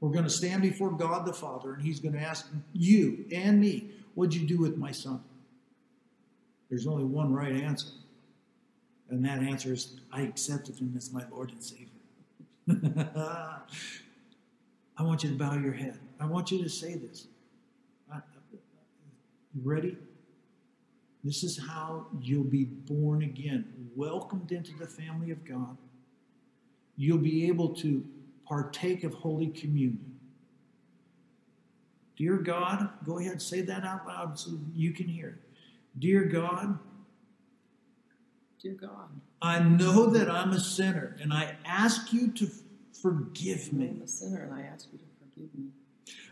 We're 0.00 0.10
going 0.10 0.24
to 0.24 0.30
stand 0.30 0.62
before 0.62 0.90
God 0.90 1.26
the 1.26 1.32
Father, 1.32 1.74
and 1.74 1.82
He's 1.82 2.00
going 2.00 2.14
to 2.14 2.20
ask 2.20 2.48
you 2.72 3.26
and 3.32 3.60
me, 3.60 3.90
What'd 4.14 4.34
you 4.34 4.46
do 4.46 4.58
with 4.58 4.76
my 4.76 4.92
son? 4.92 5.22
There's 6.68 6.86
only 6.86 7.04
one 7.04 7.32
right 7.32 7.52
answer. 7.52 7.88
And 9.08 9.24
that 9.24 9.40
answer 9.40 9.72
is, 9.72 9.98
I 10.12 10.22
accepted 10.22 10.78
him 10.78 10.94
as 10.96 11.12
my 11.12 11.24
Lord 11.30 11.50
and 11.50 11.62
Savior. 11.62 11.86
I 14.96 15.02
want 15.02 15.24
you 15.24 15.30
to 15.30 15.36
bow 15.36 15.54
your 15.54 15.72
head. 15.72 15.98
I 16.20 16.26
want 16.26 16.50
you 16.50 16.62
to 16.62 16.68
say 16.68 16.94
this. 16.94 17.26
You 19.52 19.62
ready? 19.64 19.96
This 21.24 21.42
is 21.42 21.58
how 21.58 22.06
you'll 22.20 22.44
be 22.44 22.64
born 22.64 23.22
again, 23.22 23.90
welcomed 23.96 24.52
into 24.52 24.76
the 24.76 24.86
family 24.86 25.32
of 25.32 25.44
God. 25.44 25.76
You'll 26.96 27.18
be 27.18 27.48
able 27.48 27.70
to 27.76 28.04
partake 28.50 29.04
of 29.04 29.14
Holy 29.14 29.46
Communion. 29.46 30.18
Dear 32.16 32.36
God, 32.36 32.90
go 33.06 33.18
ahead, 33.18 33.40
say 33.40 33.60
that 33.62 33.84
out 33.84 34.06
loud 34.06 34.38
so 34.38 34.50
you 34.74 34.92
can 34.92 35.06
hear 35.08 35.28
it. 35.28 35.34
Dear 35.98 36.24
God, 36.24 36.78
Dear 38.62 38.74
God, 38.74 39.08
I 39.40 39.60
know 39.60 40.10
that 40.10 40.30
I'm 40.30 40.50
a 40.50 40.60
sinner 40.60 41.16
and 41.22 41.32
I 41.32 41.56
ask 41.64 42.12
you 42.12 42.28
to 42.32 42.50
forgive 43.00 43.72
me. 43.72 43.88
I'm 43.88 44.02
a 44.02 44.06
sinner 44.06 44.42
and 44.42 44.52
I 44.52 44.62
ask 44.62 44.86
you 44.92 44.98
to 44.98 45.04
forgive 45.18 45.54
me. 45.58 45.68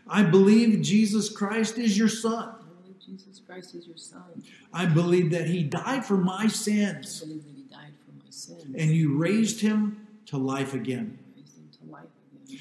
I 0.07 0.21
believe 0.21 0.79
Jesus 0.83 1.27
Christ 1.29 1.79
is 1.79 1.97
your 1.97 2.07
Son. 2.07 2.49
I 2.49 2.81
believe 2.83 2.99
Jesus 3.03 3.41
Christ 3.47 3.73
is 3.73 3.87
your 3.87 3.97
Son. 3.97 4.43
I 4.71 4.85
believe 4.85 5.31
that 5.31 5.47
He 5.47 5.63
died 5.63 6.05
for 6.05 6.17
my 6.17 6.45
sins. 6.47 7.23
I 7.23 7.27
believe 7.27 7.45
that 7.45 7.55
He 7.55 7.63
died 7.63 7.93
for 8.05 8.11
my 8.23 8.29
sins. 8.29 8.63
and 8.77 8.91
you 8.91 9.17
raised 9.17 9.61
Him 9.61 10.05
to 10.27 10.37
life 10.37 10.75
again. 10.75 11.17
raised 11.35 11.57
Him 11.57 11.67
to 11.81 11.91
life 11.91 12.03
again. 12.45 12.59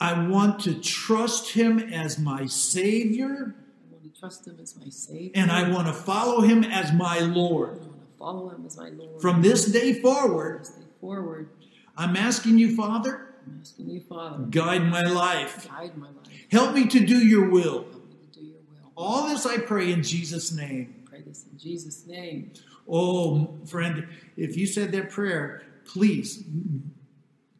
I 0.00 0.26
want 0.28 0.60
to 0.60 0.74
trust 0.74 1.52
Him 1.52 1.78
as 1.78 2.18
my 2.18 2.46
Savior 2.46 3.54
I 3.56 3.92
want 3.92 4.14
to 4.14 4.20
trust 4.20 4.46
Him 4.46 4.58
as 4.60 4.76
my 4.76 4.88
Savior. 4.88 5.32
and 5.34 5.50
I 5.50 5.70
want 5.70 5.86
to 5.86 5.92
follow 5.92 6.40
Him 6.42 6.64
as 6.64 6.92
my 6.92 7.20
Lord. 7.20 7.70
I 7.70 7.86
want 7.86 8.12
to 8.12 8.18
follow 8.18 8.48
Him 8.50 8.64
as 8.66 8.76
my 8.76 8.90
Lord. 8.90 9.20
From 9.22 9.42
this 9.42 9.66
day 9.66 9.94
forward, 9.94 10.60
this 10.60 10.70
day 10.70 10.84
forward, 11.00 11.48
I'm 11.96 12.16
asking 12.16 12.58
you, 12.58 12.76
Father, 12.76 13.34
I'm 13.46 13.58
asking 13.60 13.88
you, 13.88 14.00
Father, 14.00 14.44
guide 14.50 14.84
my 14.84 15.02
life. 15.02 15.68
guide 15.68 15.96
my 15.96 16.08
life. 16.08 16.16
Help 16.50 16.74
me 16.74 16.86
to 16.88 17.00
do 17.00 17.18
your 17.26 17.48
will. 17.48 17.84
Help 17.84 17.94
me 17.94 18.16
to 18.32 18.40
do 18.40 18.46
your 18.46 18.56
will. 18.68 18.92
All 18.96 19.28
this 19.28 19.46
I 19.46 19.58
pray 19.58 19.92
in 19.92 20.02
Jesus' 20.02 20.52
name. 20.52 21.04
I 21.06 21.10
pray 21.10 21.20
this 21.22 21.44
in 21.50 21.58
Jesus' 21.58 22.06
name. 22.06 22.52
Oh, 22.88 23.54
friend, 23.64 24.06
if 24.36 24.56
you 24.56 24.66
said 24.66 24.92
that 24.92 25.10
prayer, 25.10 25.62
please 25.84 26.44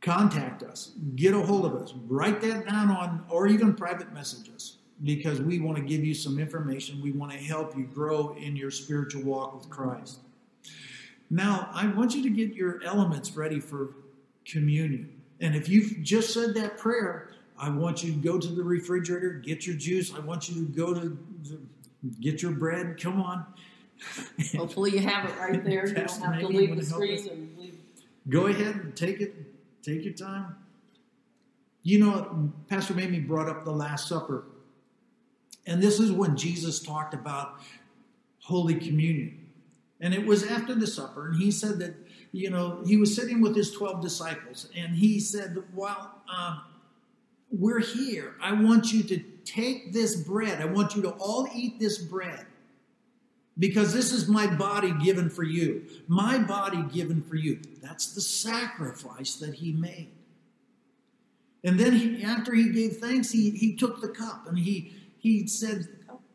contact 0.00 0.62
us. 0.62 0.92
Get 1.14 1.34
a 1.34 1.40
hold 1.40 1.64
of 1.64 1.74
us. 1.74 1.94
Write 2.06 2.40
that 2.42 2.66
down 2.66 2.90
on, 2.90 3.24
or 3.28 3.46
even 3.46 3.74
private 3.74 4.12
message 4.12 4.50
us 4.54 4.78
because 5.02 5.40
we 5.40 5.58
want 5.58 5.76
to 5.76 5.82
give 5.82 6.04
you 6.04 6.14
some 6.14 6.38
information. 6.38 7.02
We 7.02 7.12
want 7.12 7.32
to 7.32 7.38
help 7.38 7.76
you 7.76 7.84
grow 7.84 8.34
in 8.38 8.56
your 8.56 8.70
spiritual 8.70 9.22
walk 9.22 9.54
with 9.54 9.68
Christ. 9.68 10.20
Now, 11.28 11.68
I 11.72 11.88
want 11.88 12.14
you 12.14 12.22
to 12.22 12.30
get 12.30 12.54
your 12.54 12.82
elements 12.84 13.36
ready 13.36 13.60
for 13.60 13.94
communion. 14.44 15.20
And 15.40 15.54
if 15.54 15.68
you've 15.68 16.02
just 16.02 16.32
said 16.32 16.54
that 16.54 16.78
prayer, 16.78 17.32
I 17.58 17.68
want 17.70 18.02
you 18.02 18.12
to 18.12 18.18
go 18.18 18.38
to 18.38 18.48
the 18.48 18.62
refrigerator, 18.62 19.30
get 19.30 19.66
your 19.66 19.76
juice. 19.76 20.14
I 20.14 20.20
want 20.20 20.48
you 20.48 20.54
to 20.54 20.72
go 20.72 20.94
to 20.94 21.00
the, 21.42 21.58
get 22.20 22.42
your 22.42 22.52
bread. 22.52 23.00
Come 23.00 23.20
on. 23.20 23.44
Hopefully, 24.54 24.92
you 24.92 25.00
have 25.00 25.28
it 25.28 25.38
right 25.38 25.64
there. 25.64 25.88
You 25.88 25.94
don't 25.94 26.22
have 26.22 26.40
to 26.40 26.46
leave 26.48 26.76
the 26.76 26.84
screen 26.84 27.18
us? 27.18 27.26
and 27.26 27.58
leave. 27.58 27.78
Go 28.28 28.46
ahead 28.46 28.76
and 28.76 28.96
take 28.96 29.20
it. 29.20 29.45
Take 29.86 30.04
your 30.04 30.14
time. 30.14 30.56
You 31.84 32.00
know, 32.00 32.52
Pastor 32.68 32.92
Mamie 32.94 33.20
brought 33.20 33.48
up 33.48 33.64
the 33.64 33.70
Last 33.70 34.08
Supper. 34.08 34.44
And 35.64 35.80
this 35.80 36.00
is 36.00 36.10
when 36.10 36.36
Jesus 36.36 36.80
talked 36.80 37.14
about 37.14 37.60
Holy 38.40 38.74
Communion. 38.74 39.46
And 40.00 40.12
it 40.12 40.26
was 40.26 40.44
after 40.44 40.74
the 40.74 40.86
supper, 40.86 41.28
and 41.28 41.40
he 41.40 41.50
said 41.50 41.78
that, 41.78 41.94
you 42.32 42.50
know, 42.50 42.82
he 42.84 42.96
was 42.96 43.14
sitting 43.14 43.40
with 43.40 43.56
his 43.56 43.70
12 43.70 44.02
disciples, 44.02 44.68
and 44.76 44.94
he 44.94 45.18
said, 45.18 45.56
While 45.72 46.20
uh, 46.30 46.58
we're 47.50 47.80
here, 47.80 48.34
I 48.42 48.52
want 48.52 48.92
you 48.92 49.02
to 49.04 49.18
take 49.44 49.94
this 49.94 50.16
bread. 50.16 50.60
I 50.60 50.66
want 50.66 50.96
you 50.96 51.02
to 51.02 51.10
all 51.12 51.48
eat 51.54 51.78
this 51.78 51.96
bread 51.96 52.44
because 53.58 53.92
this 53.92 54.12
is 54.12 54.28
my 54.28 54.46
body 54.46 54.92
given 55.02 55.30
for 55.30 55.42
you. 55.42 55.84
My 56.08 56.38
body 56.38 56.82
given 56.92 57.22
for 57.22 57.36
you. 57.36 57.60
That's 57.82 58.14
the 58.14 58.20
sacrifice 58.20 59.36
that 59.36 59.54
he 59.54 59.72
made. 59.72 60.10
And 61.64 61.80
then 61.80 61.94
he, 61.94 62.22
after 62.22 62.54
he 62.54 62.70
gave 62.70 62.98
thanks, 62.98 63.32
he, 63.32 63.50
he 63.50 63.74
took 63.74 64.00
the 64.00 64.08
cup 64.08 64.46
and 64.46 64.58
he, 64.58 64.92
he 65.18 65.46
said, 65.46 65.88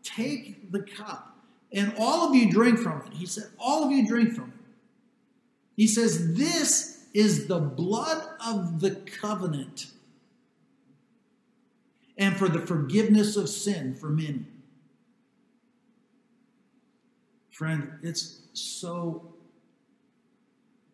Take 0.03 0.71
the 0.71 0.81
cup 0.81 1.31
and 1.71 1.93
all 1.97 2.27
of 2.27 2.35
you 2.35 2.51
drink 2.51 2.79
from 2.79 3.01
it. 3.05 3.13
He 3.13 3.25
said, 3.25 3.45
All 3.57 3.83
of 3.83 3.91
you 3.91 4.07
drink 4.07 4.33
from 4.33 4.49
it. 4.49 4.65
He 5.75 5.87
says, 5.87 6.35
This 6.35 7.05
is 7.13 7.47
the 7.47 7.59
blood 7.59 8.27
of 8.45 8.79
the 8.79 8.95
covenant 8.95 9.87
and 12.17 12.35
for 12.35 12.49
the 12.49 12.59
forgiveness 12.59 13.35
of 13.35 13.49
sin 13.49 13.93
for 13.93 14.09
many. 14.09 14.45
Friend, 17.61 17.91
it's 18.01 18.39
so 18.53 19.35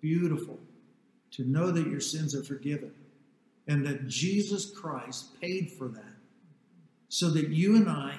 beautiful 0.02 0.60
to 1.32 1.46
know 1.46 1.72
that 1.72 1.88
your 1.88 2.02
sins 2.02 2.36
are 2.36 2.44
forgiven 2.44 2.92
and 3.70 3.86
that 3.86 4.10
Jesus 4.10 4.70
Christ 4.70 5.40
paid 5.40 5.72
for 5.72 5.88
that 5.88 6.14
so 7.08 7.30
that 7.30 7.48
you 7.48 7.78
and 7.78 7.88
I 7.88 8.18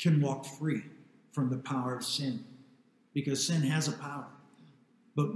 can 0.00 0.20
walk 0.20 0.44
free 0.44 0.82
from 1.30 1.50
the 1.50 1.58
power 1.58 1.94
of 1.94 2.04
sin 2.04 2.44
because 3.14 3.46
sin 3.46 3.62
has 3.62 3.86
a 3.86 3.92
power. 3.92 4.26
But 5.14 5.28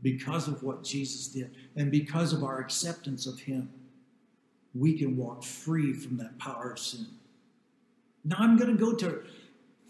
because 0.00 0.46
of 0.46 0.62
what 0.62 0.84
Jesus 0.84 1.26
did 1.26 1.50
and 1.74 1.90
because 1.90 2.32
of 2.32 2.44
our 2.44 2.60
acceptance 2.60 3.26
of 3.26 3.40
Him, 3.40 3.68
we 4.76 4.96
can 4.96 5.16
walk 5.16 5.42
free 5.42 5.92
from 5.92 6.18
that 6.18 6.38
power 6.38 6.70
of 6.70 6.78
sin. 6.78 7.08
Now 8.24 8.36
I'm 8.38 8.56
going 8.56 8.70
to 8.76 8.80
go 8.80 8.94
to 8.94 9.24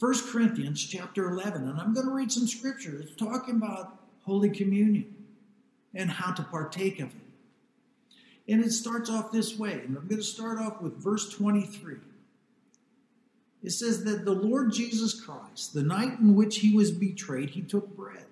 1 0.00 0.14
Corinthians 0.32 0.82
chapter 0.82 1.28
11, 1.28 1.68
and 1.68 1.78
I'm 1.78 1.92
going 1.92 2.06
to 2.06 2.12
read 2.12 2.32
some 2.32 2.46
scripture. 2.46 2.98
It's 2.98 3.14
talking 3.16 3.56
about 3.56 3.98
Holy 4.24 4.48
Communion 4.48 5.14
and 5.94 6.10
how 6.10 6.32
to 6.32 6.42
partake 6.42 7.00
of 7.00 7.08
it. 7.08 8.52
And 8.52 8.64
it 8.64 8.70
starts 8.70 9.10
off 9.10 9.30
this 9.30 9.58
way, 9.58 9.74
and 9.74 9.98
I'm 9.98 10.08
going 10.08 10.16
to 10.16 10.22
start 10.22 10.58
off 10.58 10.80
with 10.80 10.96
verse 10.96 11.28
23. 11.28 11.96
It 13.62 13.70
says 13.70 14.02
that 14.04 14.24
the 14.24 14.32
Lord 14.32 14.72
Jesus 14.72 15.20
Christ, 15.20 15.74
the 15.74 15.82
night 15.82 16.18
in 16.18 16.34
which 16.34 16.60
he 16.60 16.74
was 16.74 16.90
betrayed, 16.90 17.50
he 17.50 17.60
took 17.60 17.94
bread. 17.94 18.24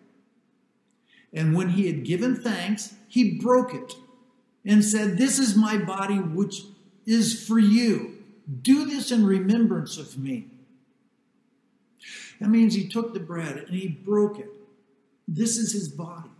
And 1.34 1.54
when 1.54 1.68
he 1.68 1.86
had 1.86 2.02
given 2.02 2.34
thanks, 2.34 2.94
he 3.08 3.38
broke 3.38 3.74
it 3.74 3.92
and 4.64 4.82
said, 4.82 5.18
This 5.18 5.38
is 5.38 5.54
my 5.54 5.76
body, 5.76 6.16
which 6.16 6.62
is 7.04 7.46
for 7.46 7.58
you. 7.58 8.16
Do 8.62 8.86
this 8.86 9.12
in 9.12 9.26
remembrance 9.26 9.98
of 9.98 10.16
me. 10.16 10.46
That 12.40 12.50
means 12.50 12.74
he 12.74 12.88
took 12.88 13.14
the 13.14 13.20
bread 13.20 13.56
and 13.56 13.68
he 13.70 13.88
broke 13.88 14.38
it. 14.38 14.48
This 15.26 15.58
is 15.58 15.72
his 15.72 15.88
body. 15.88 16.30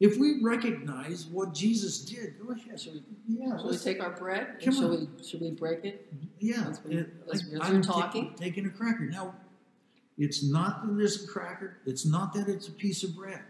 If 0.00 0.16
we 0.16 0.40
recognize 0.42 1.26
what 1.26 1.52
Jesus 1.54 1.98
did, 2.04 2.34
go 2.40 2.52
ahead. 2.52 2.80
Should 2.80 2.94
we, 2.94 3.02
Yeah, 3.28 3.56
should 3.58 3.70
we 3.70 3.76
take 3.76 4.00
our 4.00 4.10
bread? 4.16 4.56
And 4.62 4.74
should 4.74 4.84
on. 4.84 4.90
we 5.18 5.24
should 5.24 5.40
we 5.40 5.50
break 5.50 5.84
it? 5.84 6.12
yeah. 6.38 6.68
as 6.68 6.82
we- 6.84 6.98
as 7.32 7.44
we- 7.44 7.54
as 7.56 7.60
I'm 7.62 7.74
we're 7.76 7.82
ta- 7.82 8.00
talking? 8.02 8.32
taking 8.36 8.66
a 8.66 8.70
cracker. 8.70 9.06
Now, 9.06 9.34
it's 10.16 10.42
not 10.44 10.86
that 10.86 11.02
it's 11.02 11.22
a 11.24 11.26
cracker. 11.26 11.78
It's 11.84 12.06
not 12.06 12.32
that 12.34 12.48
it's 12.48 12.68
a 12.68 12.72
piece 12.72 13.02
of 13.02 13.14
bread. 13.16 13.42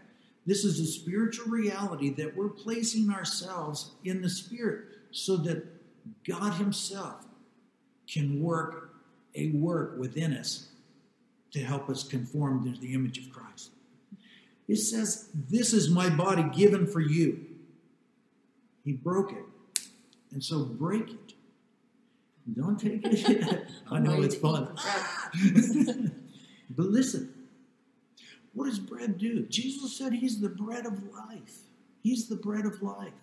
This 0.45 0.65
is 0.65 0.79
a 0.79 0.85
spiritual 0.87 1.47
reality 1.51 2.09
that 2.15 2.35
we're 2.35 2.49
placing 2.49 3.09
ourselves 3.11 3.91
in 4.03 4.21
the 4.21 4.29
Spirit 4.29 4.85
so 5.11 5.37
that 5.37 5.65
God 6.27 6.53
Himself 6.53 7.25
can 8.11 8.41
work 8.41 8.95
a 9.35 9.51
work 9.51 9.97
within 9.99 10.33
us 10.33 10.69
to 11.51 11.59
help 11.59 11.89
us 11.89 12.03
conform 12.03 12.71
to 12.71 12.79
the 12.79 12.93
image 12.93 13.17
of 13.17 13.31
Christ. 13.31 13.71
It 14.67 14.77
says, 14.77 15.29
This 15.33 15.73
is 15.73 15.89
my 15.89 16.09
body 16.09 16.43
given 16.53 16.85
for 16.85 16.99
you. 16.99 17.45
He 18.85 18.93
broke 18.93 19.31
it. 19.31 19.45
And 20.31 20.43
so 20.43 20.63
break 20.63 21.09
it. 21.09 21.33
Don't 22.55 22.79
take 22.79 23.01
it. 23.03 23.67
I 23.91 23.99
know 23.99 24.21
it's 24.21 24.35
fun. 24.35 24.75
but 26.69 26.85
listen, 26.85 27.33
what 28.53 28.65
does 28.65 28.79
bread 28.79 29.17
do? 29.17 29.43
Jesus 29.43 29.95
said 29.97 30.13
he's 30.13 30.39
the 30.39 30.49
bread 30.49 30.85
of 30.85 31.01
life. 31.13 31.59
He's 32.01 32.27
the 32.27 32.35
bread 32.35 32.65
of 32.65 32.81
life. 32.81 33.13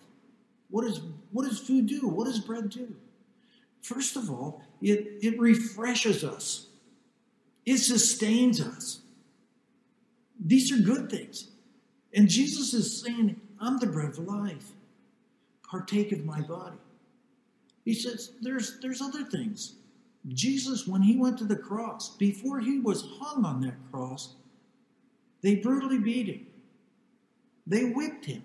What, 0.69 0.85
is, 0.85 1.01
what 1.31 1.47
does 1.47 1.59
food 1.59 1.87
do? 1.87 2.07
What 2.07 2.25
does 2.25 2.39
bread 2.39 2.69
do? 2.69 2.93
First 3.81 4.15
of 4.15 4.29
all, 4.29 4.61
it, 4.81 5.17
it 5.21 5.39
refreshes 5.39 6.23
us, 6.23 6.66
it 7.67 7.79
sustains 7.79 8.61
us. 8.61 9.01
These 10.39 10.71
are 10.71 10.81
good 10.81 11.11
things. 11.11 11.49
And 12.13 12.29
Jesus 12.29 12.73
is 12.73 13.01
saying, 13.01 13.41
I'm 13.59 13.77
the 13.77 13.87
bread 13.87 14.07
of 14.07 14.19
life. 14.19 14.71
Partake 15.69 16.13
of 16.13 16.23
my 16.23 16.39
body. 16.39 16.77
He 17.83 17.93
says, 17.93 18.31
there's, 18.41 18.79
there's 18.79 19.01
other 19.01 19.25
things. 19.25 19.75
Jesus, 20.29 20.87
when 20.87 21.01
he 21.01 21.17
went 21.17 21.37
to 21.39 21.43
the 21.43 21.57
cross, 21.57 22.15
before 22.15 22.61
he 22.61 22.79
was 22.79 23.05
hung 23.19 23.43
on 23.43 23.59
that 23.61 23.75
cross, 23.91 24.35
they 25.41 25.55
brutally 25.55 25.99
beat 25.99 26.27
him. 26.27 26.47
They 27.67 27.83
whipped 27.83 28.23
him. 28.23 28.43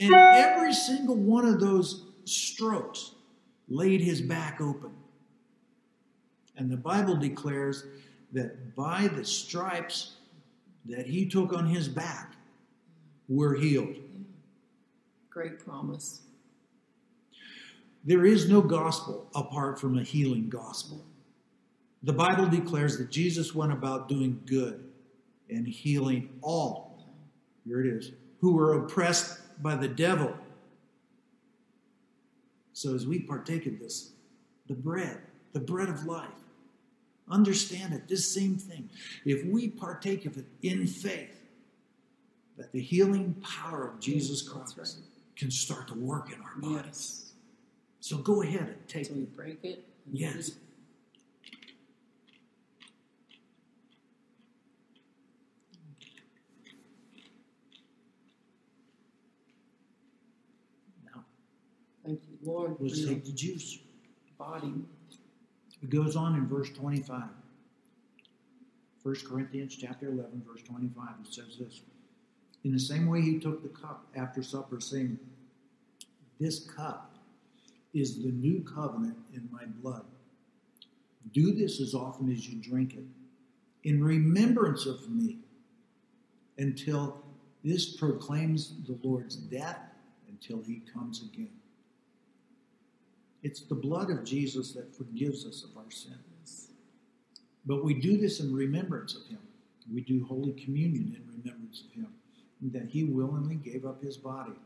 And 0.00 0.12
every 0.12 0.74
single 0.74 1.14
one 1.14 1.46
of 1.46 1.60
those 1.60 2.04
strokes 2.24 3.12
laid 3.68 4.00
his 4.00 4.20
back 4.20 4.60
open. 4.60 4.90
And 6.56 6.70
the 6.70 6.76
Bible 6.76 7.16
declares 7.16 7.84
that 8.32 8.74
by 8.74 9.08
the 9.08 9.24
stripes 9.24 10.16
that 10.86 11.06
he 11.06 11.26
took 11.26 11.52
on 11.52 11.66
his 11.66 11.88
back, 11.88 12.34
we're 13.28 13.56
healed. 13.56 13.96
Great 15.30 15.58
promise. 15.64 16.22
There 18.04 18.24
is 18.24 18.48
no 18.48 18.60
gospel 18.60 19.28
apart 19.34 19.80
from 19.80 19.98
a 19.98 20.02
healing 20.02 20.48
gospel. 20.48 21.04
The 22.04 22.12
Bible 22.12 22.46
declares 22.46 22.98
that 22.98 23.10
Jesus 23.10 23.54
went 23.54 23.72
about 23.72 24.08
doing 24.08 24.40
good 24.46 24.84
and 25.50 25.66
healing 25.66 26.28
all, 26.40 27.04
here 27.66 27.80
it 27.80 27.86
is, 27.86 28.12
who 28.40 28.52
were 28.54 28.74
oppressed 28.74 29.40
by 29.62 29.74
the 29.74 29.88
devil. 29.88 30.32
So 32.72 32.94
as 32.94 33.06
we 33.06 33.18
partake 33.18 33.66
of 33.66 33.80
this, 33.80 34.12
the 34.68 34.74
bread, 34.74 35.18
the 35.52 35.60
bread 35.60 35.88
of 35.88 36.04
life, 36.04 36.28
understand 37.30 37.94
it, 37.94 38.08
this 38.08 38.32
same 38.32 38.56
thing. 38.56 38.88
If 39.24 39.44
we 39.46 39.68
partake 39.68 40.26
of 40.26 40.36
it 40.36 40.46
in 40.62 40.86
faith, 40.86 41.40
that 42.56 42.72
the 42.72 42.80
healing 42.80 43.34
power 43.42 43.86
of 43.88 44.00
Jesus 44.00 44.42
Christ 44.42 44.76
right. 44.78 44.88
can 45.36 45.50
start 45.50 45.88
to 45.88 45.94
work 45.94 46.32
in 46.32 46.40
our 46.40 46.56
bodies. 46.56 47.22
Yes. 47.24 47.32
So 48.00 48.18
go 48.18 48.42
ahead 48.42 48.62
and 48.62 48.88
take 48.88 49.06
So 49.06 49.14
we 49.14 49.22
it. 49.22 49.36
break 49.36 49.58
it. 49.64 49.84
Yes. 50.10 50.52
Now, 61.04 61.24
Thank 62.04 62.20
you, 62.28 62.38
Lord, 62.42 62.76
let's 62.80 63.04
take 63.04 63.24
the 63.24 63.32
juice. 63.32 63.78
body. 64.38 64.72
It 65.86 65.90
goes 65.90 66.16
on 66.16 66.34
in 66.34 66.48
verse 66.48 66.68
25. 66.70 67.22
1 69.04 69.14
Corinthians 69.24 69.76
chapter 69.76 70.08
11, 70.08 70.42
verse 70.44 70.62
25. 70.62 71.08
It 71.24 71.32
says 71.32 71.58
this. 71.60 71.82
In 72.64 72.72
the 72.72 72.80
same 72.80 73.06
way 73.06 73.22
he 73.22 73.38
took 73.38 73.62
the 73.62 73.68
cup 73.68 74.04
after 74.16 74.42
supper, 74.42 74.80
saying, 74.80 75.16
This 76.40 76.58
cup 76.58 77.14
is 77.94 78.20
the 78.20 78.32
new 78.32 78.62
covenant 78.62 79.16
in 79.32 79.48
my 79.52 79.64
blood. 79.80 80.04
Do 81.32 81.54
this 81.54 81.80
as 81.80 81.94
often 81.94 82.32
as 82.32 82.48
you 82.48 82.60
drink 82.60 82.94
it, 82.94 83.04
in 83.88 84.02
remembrance 84.02 84.86
of 84.86 85.08
me, 85.08 85.38
until 86.58 87.22
this 87.62 87.94
proclaims 87.94 88.72
the 88.88 88.98
Lord's 89.04 89.36
death 89.36 89.78
until 90.28 90.60
he 90.64 90.82
comes 90.92 91.22
again. 91.22 91.50
It's 93.42 93.60
the 93.60 93.74
blood 93.74 94.10
of 94.10 94.24
Jesus 94.24 94.72
that 94.72 94.94
forgives 94.94 95.46
us 95.46 95.64
of 95.64 95.76
our 95.76 95.90
sins. 95.90 96.70
But 97.64 97.84
we 97.84 97.94
do 97.94 98.16
this 98.16 98.40
in 98.40 98.54
remembrance 98.54 99.14
of 99.14 99.26
him. 99.26 99.40
We 99.92 100.00
do 100.00 100.24
Holy 100.24 100.52
Communion 100.52 101.14
in 101.16 101.42
remembrance 101.42 101.82
of 101.82 101.92
him, 101.92 102.08
that 102.72 102.86
he 102.88 103.04
willingly 103.04 103.56
gave 103.56 103.84
up 103.84 104.02
his 104.02 104.16
body 104.16 104.58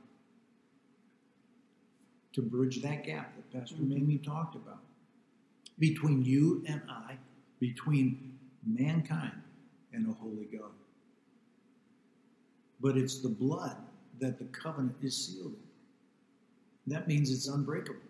to 2.33 2.43
bridge 2.43 2.81
that 2.83 3.05
gap 3.05 3.35
that 3.37 3.51
Pastor 3.51 3.77
Mhm. 3.77 3.89
Mamie 3.89 4.19
talked 4.19 4.55
about 4.55 4.83
between 5.79 6.25
you 6.25 6.63
and 6.67 6.81
I, 6.89 7.19
between 7.59 8.39
mankind 8.65 9.43
and 9.93 10.07
a 10.07 10.13
holy 10.13 10.47
God. 10.47 10.73
But 12.81 12.97
it's 12.97 13.21
the 13.21 13.29
blood 13.29 13.77
that 14.21 14.39
the 14.39 14.47
covenant 14.47 14.97
is 15.03 15.17
sealed 15.17 15.55
in. 15.55 15.69
That 16.87 17.09
means 17.09 17.31
it's 17.31 17.49
unbreakable. 17.49 18.10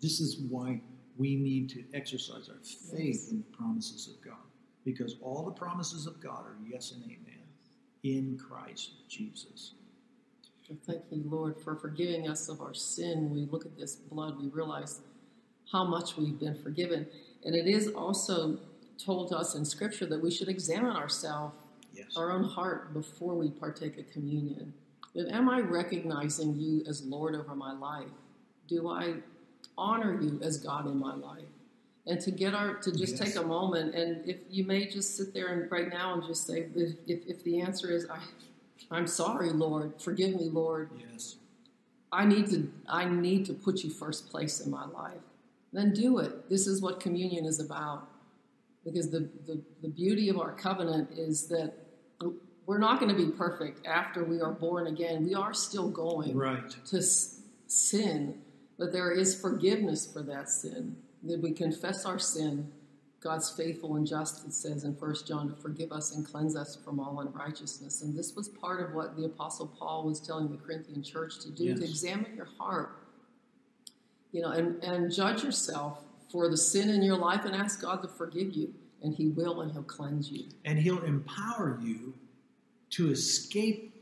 This 0.00 0.20
is 0.20 0.38
why 0.38 0.80
we 1.16 1.36
need 1.36 1.68
to 1.70 1.84
exercise 1.94 2.48
our 2.48 2.58
faith 2.62 3.16
Yes. 3.22 3.30
in 3.30 3.38
the 3.38 3.56
promises 3.56 4.08
of 4.08 4.20
God. 4.22 4.38
Because 4.84 5.16
all 5.20 5.42
the 5.44 5.52
promises 5.52 6.06
of 6.06 6.20
God 6.20 6.44
are 6.44 6.56
yes 6.68 6.92
and 6.92 7.02
amen 7.04 7.42
in 8.02 8.38
Christ 8.38 8.90
Jesus. 9.08 9.72
And 10.68 10.82
Thank 10.82 11.02
you, 11.10 11.22
Lord, 11.26 11.56
for 11.60 11.74
forgiving 11.76 12.28
us 12.28 12.48
of 12.48 12.60
our 12.60 12.74
sin. 12.74 13.30
We 13.30 13.46
look 13.46 13.64
at 13.66 13.76
this 13.76 13.96
blood, 13.96 14.38
we 14.40 14.48
realize 14.48 15.00
how 15.72 15.84
much 15.84 16.16
we've 16.16 16.38
been 16.38 16.54
forgiven. 16.54 17.06
And 17.44 17.54
it 17.54 17.66
is 17.66 17.88
also 17.88 18.58
told 18.98 19.28
to 19.30 19.36
us 19.38 19.54
in 19.54 19.64
Scripture 19.64 20.06
that 20.06 20.20
we 20.22 20.30
should 20.30 20.48
examine 20.48 20.96
ourselves, 20.96 21.54
Yes. 21.94 22.16
our 22.16 22.30
own 22.30 22.44
heart, 22.44 22.92
before 22.92 23.34
we 23.34 23.50
partake 23.50 23.96
of 23.98 24.08
communion. 24.10 24.72
That 25.14 25.28
am 25.28 25.48
I 25.48 25.60
recognizing 25.60 26.54
you 26.56 26.82
as 26.86 27.02
Lord 27.06 27.34
over 27.34 27.54
my 27.54 27.72
life? 27.72 28.10
Do 28.68 28.88
I 28.88 29.14
honor 29.78 30.20
you 30.20 30.38
as 30.42 30.58
God 30.58 30.86
in 30.86 30.98
my 30.98 31.14
life? 31.14 31.44
And 32.06 32.20
to 32.20 32.30
get 32.30 32.54
our 32.54 32.74
to 32.76 32.92
just 32.92 33.16
Yes. 33.16 33.34
take 33.34 33.36
a 33.36 33.42
moment, 33.46 33.94
and 33.94 34.24
if 34.28 34.36
you 34.48 34.64
may 34.64 34.86
just 34.86 35.16
sit 35.16 35.34
there 35.34 35.48
and 35.48 35.70
right 35.70 35.88
now 35.88 36.14
and 36.14 36.22
just 36.22 36.46
say, 36.46 36.68
if, 36.76 36.92
if, 37.08 37.26
if 37.26 37.42
the 37.44 37.60
answer 37.60 37.90
is 37.90 38.06
I, 38.08 38.20
I'm 38.92 39.08
sorry, 39.08 39.50
Lord, 39.50 40.00
forgive 40.00 40.36
me, 40.36 40.48
Lord. 40.48 40.90
Yes. 41.10 41.36
I 42.12 42.24
need 42.24 42.46
to 42.50 42.72
I 42.88 43.06
need 43.06 43.44
to 43.46 43.54
put 43.54 43.82
you 43.82 43.90
first 43.90 44.30
place 44.30 44.60
in 44.60 44.70
my 44.70 44.86
life. 44.86 45.18
Then 45.72 45.92
do 45.92 46.18
it. 46.18 46.48
This 46.48 46.68
is 46.68 46.80
what 46.80 47.00
communion 47.00 47.44
is 47.44 47.58
about. 47.58 48.06
Because 48.84 49.10
the, 49.10 49.28
the, 49.46 49.60
the 49.82 49.88
beauty 49.88 50.28
of 50.28 50.38
our 50.38 50.52
covenant 50.52 51.10
is 51.18 51.48
that 51.48 51.72
we're 52.66 52.78
not 52.78 53.00
going 53.00 53.14
to 53.14 53.20
be 53.20 53.32
perfect 53.32 53.84
after 53.84 54.22
we 54.24 54.40
are 54.40 54.52
born 54.52 54.86
again. 54.86 55.24
We 55.26 55.34
are 55.34 55.52
still 55.52 55.88
going 55.90 56.36
Right. 56.36 56.70
to 56.86 56.98
s- 56.98 57.40
sin, 57.66 58.40
but 58.78 58.92
there 58.92 59.10
is 59.10 59.40
forgiveness 59.40 60.10
for 60.10 60.22
that 60.22 60.48
sin. 60.48 60.96
That 61.24 61.40
we 61.40 61.52
confess 61.52 62.04
our 62.04 62.18
sin, 62.18 62.70
God's 63.20 63.50
faithful 63.50 63.96
and 63.96 64.06
just, 64.06 64.46
it 64.46 64.52
says 64.52 64.84
in 64.84 64.92
1 64.92 65.14
John, 65.26 65.48
to 65.48 65.56
forgive 65.56 65.90
us 65.90 66.14
and 66.14 66.24
cleanse 66.24 66.54
us 66.54 66.76
from 66.84 67.00
all 67.00 67.20
unrighteousness. 67.20 68.02
And 68.02 68.16
this 68.16 68.36
was 68.36 68.48
part 68.48 68.80
of 68.86 68.94
what 68.94 69.16
the 69.16 69.24
Apostle 69.24 69.66
Paul 69.78 70.04
was 70.04 70.20
telling 70.20 70.48
the 70.50 70.56
Corinthian 70.58 71.02
church 71.02 71.38
to 71.40 71.50
do, 71.50 71.64
Yes. 71.64 71.78
to 71.78 71.84
examine 71.84 72.36
your 72.36 72.48
heart, 72.58 72.98
you 74.30 74.42
know, 74.42 74.50
and, 74.50 74.82
and 74.84 75.12
judge 75.12 75.42
yourself 75.42 76.00
for 76.30 76.48
the 76.48 76.56
sin 76.56 76.90
in 76.90 77.02
your 77.02 77.16
life 77.16 77.44
and 77.44 77.54
ask 77.56 77.80
God 77.80 78.02
to 78.02 78.08
forgive 78.08 78.52
you. 78.52 78.72
And 79.02 79.14
He 79.14 79.28
will, 79.28 79.62
and 79.62 79.72
He'll 79.72 79.82
cleanse 79.82 80.30
you. 80.30 80.44
And 80.64 80.78
he'll 80.78 81.02
empower 81.02 81.78
you 81.82 82.14
to 82.90 83.10
escape 83.10 83.94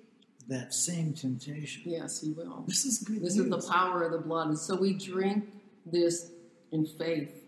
that 0.48 0.74
same 0.74 1.14
temptation. 1.14 1.83
Yes, 1.87 2.20
He 2.20 2.33
will. 2.33 2.64
This 2.66 2.85
is 2.85 2.98
good. 2.98 3.22
This 3.22 3.37
news. 3.37 3.46
is 3.46 3.66
the 3.66 3.72
power 3.72 4.02
of 4.02 4.12
the 4.12 4.18
blood. 4.18 4.48
And 4.48 4.59
so 4.59 4.76
we 4.76 4.92
drink 4.92 5.48
this 5.87 6.30
in 6.72 6.87
faith. 6.87 7.44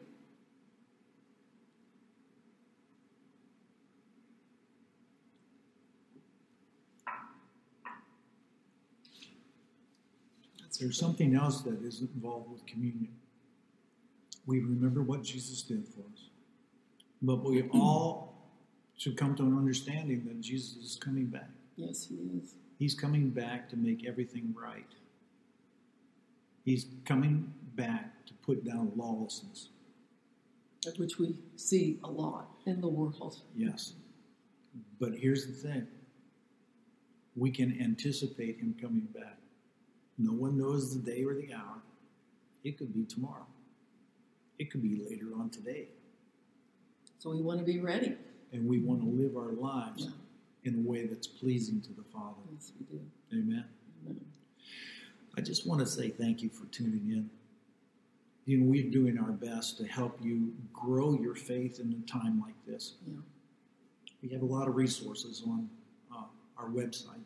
There's 10.78 10.98
something 10.98 11.35
else 11.35 11.62
that 11.62 11.82
is 11.82 12.00
involved 12.00 12.50
with 12.50 12.66
communion. 12.66 13.14
We 14.46 14.61
remember 14.61 15.02
what 15.02 15.22
Jesus 15.22 15.62
did 15.62 15.87
for 15.88 16.00
us, 16.00 16.28
but 17.22 17.42
we 17.42 17.62
all 17.70 18.35
should 18.96 19.16
come 19.16 19.35
to 19.37 19.42
an 19.42 19.56
understanding 19.56 20.24
that 20.26 20.40
Jesus 20.40 20.76
is 20.76 20.98
coming 21.00 21.26
back. 21.26 21.50
Yes, 21.76 22.06
he 22.09 22.16
is. 22.16 22.54
He's 22.79 22.95
coming 22.95 23.31
back 23.31 23.69
to 23.71 23.77
make 23.77 24.07
everything 24.07 24.55
right. 24.59 24.87
He's 26.65 26.87
coming 27.05 27.53
back 27.75 28.27
to 28.27 28.35
put 28.35 28.65
down 28.65 28.93
lawlessness. 28.97 29.69
Which 30.99 31.19
we 31.19 31.37
see 31.57 31.99
a 32.05 32.11
lot 32.11 32.49
in 32.67 32.81
the 32.81 32.89
world. 32.89 33.41
Yes. 33.57 33.95
But 35.01 35.15
here's 35.15 35.47
the 35.47 35.53
thing 35.53 35.87
we 37.35 37.51
can 37.51 37.79
anticipate 37.81 38.59
him 38.59 38.75
coming 38.81 39.09
back. 39.15 39.39
No 40.19 40.33
one 40.33 40.57
knows 40.57 40.95
the 40.95 41.01
day 41.01 41.25
or 41.25 41.35
the 41.35 41.53
hour. 41.53 41.83
It 42.65 42.79
could 42.79 42.95
be 42.95 43.05
tomorrow, 43.05 43.47
it 44.59 44.71
could 44.71 44.83
be 44.83 44.97
later 45.09 45.27
on 45.39 45.51
today. 45.51 45.89
So 47.19 47.31
we 47.31 47.41
want 47.43 47.59
to 47.59 47.65
be 47.65 47.81
ready. 47.81 48.17
And 48.53 48.67
we 48.67 48.79
want 48.79 49.01
to 49.01 49.09
live 49.09 49.37
our 49.37 49.53
lives 49.53 50.05
Yeah. 50.05 50.11
In 50.66 50.85
a 50.85 50.88
way 50.88 51.07
that's 51.07 51.26
pleasing 51.26 51.81
to 51.83 51.92
the 51.92 52.02
Father. 52.02 52.37
Yes, 52.52 52.72
we 52.79 52.87
do. 52.87 53.02
Amen. 53.33 53.64
Amen. 54.05 54.20
I 55.37 55.40
just 55.40 55.66
want 55.66 55.81
to 55.81 55.87
say 55.87 56.11
thank 56.11 56.42
you 56.42 56.48
for 56.48 56.66
tuning 56.66 57.11
in. 57.11 57.31
You 58.46 58.59
know, 58.59 58.70
we're 58.70 58.90
doing 58.90 59.18
our 59.18 59.33
best 59.33 59.76
to 59.79 59.87
help 59.87 60.18
you 60.22 60.52
grow 60.72 61.14
your 61.14 61.35
faith 61.35 61.81
in 61.81 61.92
a 61.92 62.11
time 62.11 62.40
like 62.40 62.55
this. 62.66 62.94
Yeah. 63.07 63.14
We 64.22 64.29
have 64.31 64.42
a 64.42 64.46
lot 64.46 64.68
of 64.68 64.76
resources 64.76 65.42
on 65.46 65.68
uh, 66.14 66.22
our 66.57 66.68
website. 66.68 67.22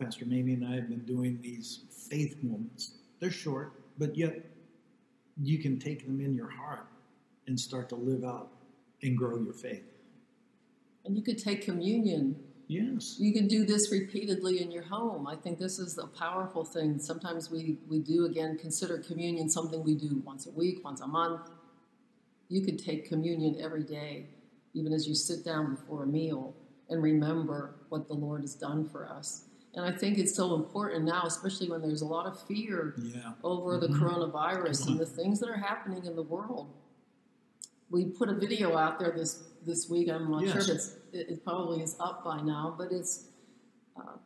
Pastor 0.00 0.24
Mamie 0.24 0.54
and 0.54 0.66
I 0.66 0.74
have 0.76 0.88
been 0.88 1.04
doing 1.04 1.38
these 1.42 1.80
faith 1.90 2.36
moments. 2.42 2.92
They're 3.20 3.30
short, 3.30 3.72
but 3.98 4.16
yet 4.16 4.44
you 5.40 5.58
can 5.58 5.78
take 5.78 6.06
them 6.06 6.20
in 6.20 6.34
your 6.34 6.48
heart 6.48 6.86
and 7.46 7.58
start 7.58 7.88
to 7.90 7.96
live 7.96 8.24
out 8.24 8.48
and 9.02 9.16
grow 9.16 9.38
your 9.38 9.52
faith. 9.52 9.91
And 11.04 11.16
you 11.16 11.22
could 11.22 11.38
take 11.38 11.62
communion. 11.64 12.36
Yes. 12.68 13.16
You 13.18 13.32
can 13.32 13.48
do 13.48 13.64
this 13.66 13.90
repeatedly 13.90 14.62
in 14.62 14.70
your 14.70 14.84
home. 14.84 15.26
I 15.26 15.36
think 15.36 15.58
this 15.58 15.78
is 15.78 15.98
a 15.98 16.06
powerful 16.06 16.64
thing. 16.64 16.98
Sometimes 16.98 17.50
we, 17.50 17.78
we 17.88 17.98
do, 17.98 18.24
again, 18.24 18.56
consider 18.58 18.98
communion 18.98 19.50
something 19.50 19.82
we 19.82 19.94
do 19.94 20.22
once 20.24 20.46
a 20.46 20.50
week, 20.50 20.84
once 20.84 21.00
a 21.00 21.06
month. 21.06 21.50
You 22.48 22.62
could 22.62 22.78
take 22.78 23.08
communion 23.08 23.56
every 23.60 23.82
day, 23.82 24.26
even 24.74 24.92
as 24.92 25.06
you 25.06 25.14
sit 25.14 25.44
down 25.44 25.74
before 25.74 26.04
a 26.04 26.06
meal, 26.06 26.54
and 26.88 27.02
remember 27.02 27.74
what 27.88 28.06
the 28.08 28.14
Lord 28.14 28.42
has 28.42 28.54
done 28.54 28.88
for 28.88 29.08
us. 29.08 29.44
And 29.74 29.84
I 29.84 29.90
think 29.92 30.18
it's 30.18 30.36
so 30.36 30.54
important 30.54 31.04
now, 31.04 31.22
especially 31.24 31.68
when 31.70 31.80
there's 31.80 32.02
a 32.02 32.06
lot 32.06 32.26
of 32.26 32.38
fear 32.42 32.94
Yeah. 33.02 33.32
over 33.42 33.78
the 33.78 33.88
Mhm. 33.88 33.98
coronavirus 33.98 34.86
and 34.86 34.98
the 35.00 35.06
things 35.06 35.40
that 35.40 35.48
are 35.48 35.56
happening 35.56 36.04
in 36.04 36.14
the 36.14 36.22
world. 36.22 36.68
We 37.90 38.04
put 38.06 38.28
a 38.28 38.34
video 38.34 38.76
out 38.76 38.98
there 38.98 39.10
this 39.10 39.42
this 39.66 39.88
week. 39.88 40.08
I'm 40.08 40.30
not 40.30 40.42
Yes. 40.42 40.52
sure 40.52 40.62
if 40.62 40.68
it's 40.68 40.96
it, 41.12 41.28
it 41.30 41.44
probably 41.44 41.82
is 41.82 41.96
up 42.00 42.24
by 42.24 42.40
now, 42.40 42.74
but 42.76 42.90
it's 42.92 43.24
uh, 43.96 44.16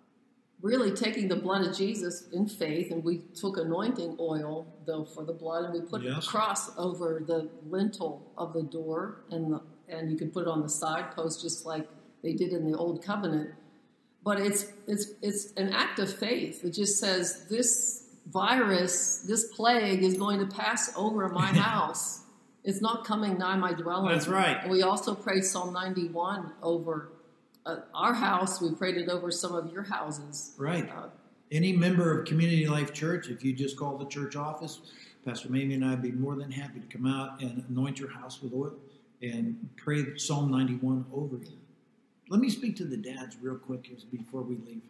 really 0.63 0.93
taking 0.93 1.29
the 1.29 1.37
blood 1.37 1.67
of 1.67 1.77
Jesus 1.77 2.29
in 2.33 2.47
faith, 2.49 2.91
and 2.91 3.03
we 3.05 3.19
took 3.35 3.57
anointing 3.59 4.17
oil 4.21 4.67
though 4.87 5.05
for 5.05 5.25
the 5.25 5.33
blood, 5.33 5.65
and 5.65 5.75
we 5.75 5.81
put 5.81 6.03
Yes. 6.03 6.27
a 6.27 6.29
cross 6.29 6.71
over 6.79 7.23
the 7.27 7.49
lintel 7.69 8.33
of 8.39 8.53
the 8.53 8.63
door, 8.63 9.25
and 9.31 9.53
the, 9.53 9.61
and 9.89 10.11
you 10.11 10.17
can 10.17 10.31
put 10.31 10.43
it 10.43 10.49
on 10.49 10.63
the 10.63 10.69
side 10.69 11.11
post 11.15 11.43
just 11.43 11.67
like 11.67 11.89
they 12.23 12.33
did 12.33 12.53
in 12.53 12.71
the 12.71 12.77
old 12.77 13.03
covenant 13.05 13.51
but 14.25 14.41
it's 14.41 14.73
it's 14.89 15.13
it's 15.23 15.53
an 15.53 15.69
act 15.73 16.01
of 16.01 16.13
faith. 16.13 16.65
It 16.65 16.71
just 16.71 16.99
says 16.99 17.47
this 17.49 18.09
virus, 18.27 19.19
this 19.21 19.45
plague 19.55 20.03
is 20.03 20.17
going 20.17 20.41
to 20.41 20.47
pass 20.47 20.93
over 20.97 21.29
my 21.29 21.47
house. 21.69 22.23
It's 22.67 22.81
not 22.81 23.05
coming 23.05 23.39
nigh 23.39 23.57
my 23.57 23.73
dwelling. 23.73 24.13
That's 24.13 24.27
right. 24.27 24.59
And 24.61 24.73
we 24.73 24.83
also 24.83 25.15
prayed 25.15 25.45
Psalm 25.45 25.73
91 25.73 26.53
over 26.65 27.13
uh, 27.65 27.77
our 27.95 28.13
house. 28.13 28.61
We 28.61 28.73
prayed 28.73 28.97
it 28.97 29.09
over 29.09 29.31
some 29.31 29.55
of 29.55 29.73
your 29.73 29.85
houses. 29.85 30.53
Right. 30.59 30.91
Uh, 30.91 31.11
Any 31.53 31.73
member 31.73 32.19
of 32.19 32.27
Community 32.27 32.67
Life 32.67 32.93
Church, 32.93 33.29
if 33.29 33.45
you 33.45 33.53
just 33.53 33.77
call 33.77 33.97
the 33.97 34.07
church 34.07 34.35
office, 34.35 34.81
Pastor 35.25 35.49
Mamie 35.49 35.75
and 35.75 35.85
I 35.85 35.91
would 35.91 36.03
be 36.03 36.11
more 36.11 36.35
than 36.35 36.51
happy 36.51 36.81
to 36.81 36.87
come 36.87 37.07
out 37.07 37.41
and 37.41 37.65
anoint 37.69 38.01
your 38.01 38.11
house 38.11 38.43
with 38.43 38.53
oil 38.53 38.75
and 39.23 39.69
pray 39.77 40.17
Psalm 40.17 40.51
91 40.51 41.07
over 41.15 41.37
you. 41.37 41.59
Let 42.29 42.41
me 42.41 42.51
speak 42.51 42.75
to 42.77 42.85
the 42.85 42.97
dads 42.97 43.37
real 43.41 43.55
quick 43.55 43.89
before 44.11 44.43
we 44.43 44.57
leave. 44.57 44.83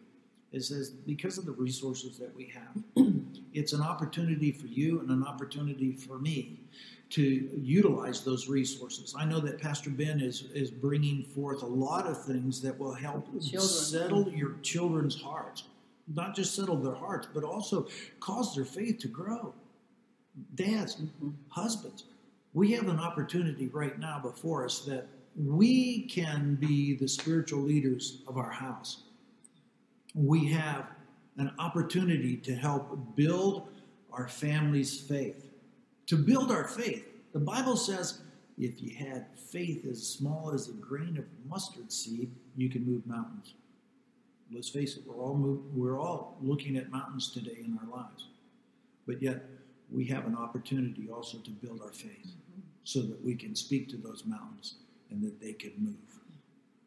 It 0.51 0.63
says, 0.63 0.89
because 0.89 1.37
of 1.37 1.45
the 1.45 1.51
resources 1.51 2.17
that 2.17 2.35
we 2.35 2.51
have, 2.55 3.05
it's 3.53 3.73
an 3.73 3.81
opportunity 3.81 4.51
for 4.51 4.65
you 4.65 4.99
and 4.99 5.11
an 5.11 5.23
opportunity 5.23 5.91
for 5.91 6.17
me 6.17 6.61
to 7.09 7.21
utilize 7.21 8.23
those 8.23 8.49
resources. 8.49 9.15
I 9.17 9.25
know 9.25 9.39
that 9.39 9.59
Pastor 9.59 9.89
Ben 9.89 10.19
is, 10.19 10.43
is 10.53 10.69
bringing 10.69 11.23
forth 11.23 11.61
a 11.61 11.67
lot 11.67 12.05
of 12.05 12.23
things 12.23 12.61
that 12.61 12.77
will 12.77 12.93
help 12.93 13.25
Children. 13.41 13.61
settle 13.61 14.29
your 14.29 14.55
children's 14.61 15.19
hearts. 15.19 15.63
Not 16.13 16.35
just 16.35 16.55
settle 16.55 16.75
their 16.75 16.95
hearts, 16.95 17.27
but 17.33 17.43
also 17.43 17.87
cause 18.19 18.55
their 18.55 18.65
faith 18.65 18.99
to 18.99 19.07
grow. 19.07 19.53
Dads, 20.55 20.97
mhm. 20.97 21.33
husbands, 21.49 22.05
we 22.53 22.71
have 22.73 22.87
an 22.87 22.99
opportunity 22.99 23.67
right 23.67 23.97
now 23.99 24.19
before 24.19 24.65
us 24.65 24.79
that 24.81 25.07
we 25.35 26.01
can 26.07 26.55
be 26.55 26.95
the 26.95 27.07
spiritual 27.07 27.61
leaders 27.61 28.21
of 28.27 28.37
our 28.37 28.49
house. 28.49 29.03
We 30.15 30.47
have 30.47 30.87
an 31.37 31.51
opportunity 31.59 32.37
to 32.37 32.55
help 32.55 33.15
build 33.15 33.67
our 34.11 34.27
family's 34.27 34.99
faith. 34.99 35.46
To 36.07 36.15
build 36.15 36.51
our 36.51 36.67
faith, 36.67 37.05
the 37.33 37.39
Bible 37.39 37.75
says 37.75 38.21
if 38.57 38.81
you 38.81 38.95
had 38.95 39.27
faith 39.37 39.85
as 39.85 40.01
small 40.01 40.51
as 40.53 40.69
a 40.69 40.73
grain 40.73 41.17
of 41.17 41.25
mustard 41.49 41.91
seed, 41.91 42.31
you 42.55 42.69
can 42.69 42.85
move 42.85 43.05
mountains. 43.05 43.53
Let's 44.51 44.69
face 44.69 44.95
it, 44.95 45.03
we're 45.05 45.21
all 45.21 45.35
move, 45.35 45.59
we're 45.75 45.99
all 45.99 46.37
looking 46.41 46.77
at 46.77 46.89
mountains 46.89 47.31
today 47.31 47.57
in 47.59 47.77
our 47.81 47.97
lives. 48.01 48.27
But 49.05 49.21
yet, 49.21 49.43
we 49.91 50.05
have 50.05 50.25
an 50.25 50.35
opportunity 50.35 51.09
also 51.13 51.37
to 51.39 51.49
build 51.49 51.81
our 51.81 51.91
faith 51.91 52.25
mm-hmm. 52.25 52.61
so 52.83 53.01
that 53.01 53.23
we 53.23 53.35
can 53.35 53.55
speak 53.55 53.89
to 53.89 53.97
those 53.97 54.23
mountains 54.25 54.75
and 55.11 55.21
that 55.23 55.39
they 55.41 55.53
can 55.53 55.73
move. 55.77 55.95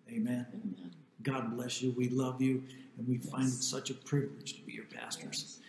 Amen. 0.09 0.47
Amen. 0.49 0.91
God 1.23 1.55
bless 1.55 1.83
you. 1.83 1.93
We 1.93 2.09
love 2.09 2.41
you, 2.41 2.65
and 2.99 3.07
we 3.07 3.19
find 3.19 3.47
it 3.47 3.63
such 3.63 3.91
a 3.91 3.95
privilege 3.95 4.55
to 4.55 4.63
be 4.63 4.73
your 4.73 4.87
pastors. 4.87 5.61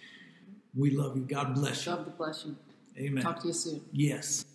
We 0.76 0.92
love 0.92 1.18
you. 1.18 1.24
God 1.24 1.54
bless 1.54 1.86
you. 1.86 1.92
God 1.92 2.18
bless 2.18 2.46
you. 2.46 2.56
Amen. 2.98 3.24
Talk 3.24 3.42
to 3.42 3.48
you 3.48 3.54
soon. 3.54 3.82
Yes. 3.92 4.46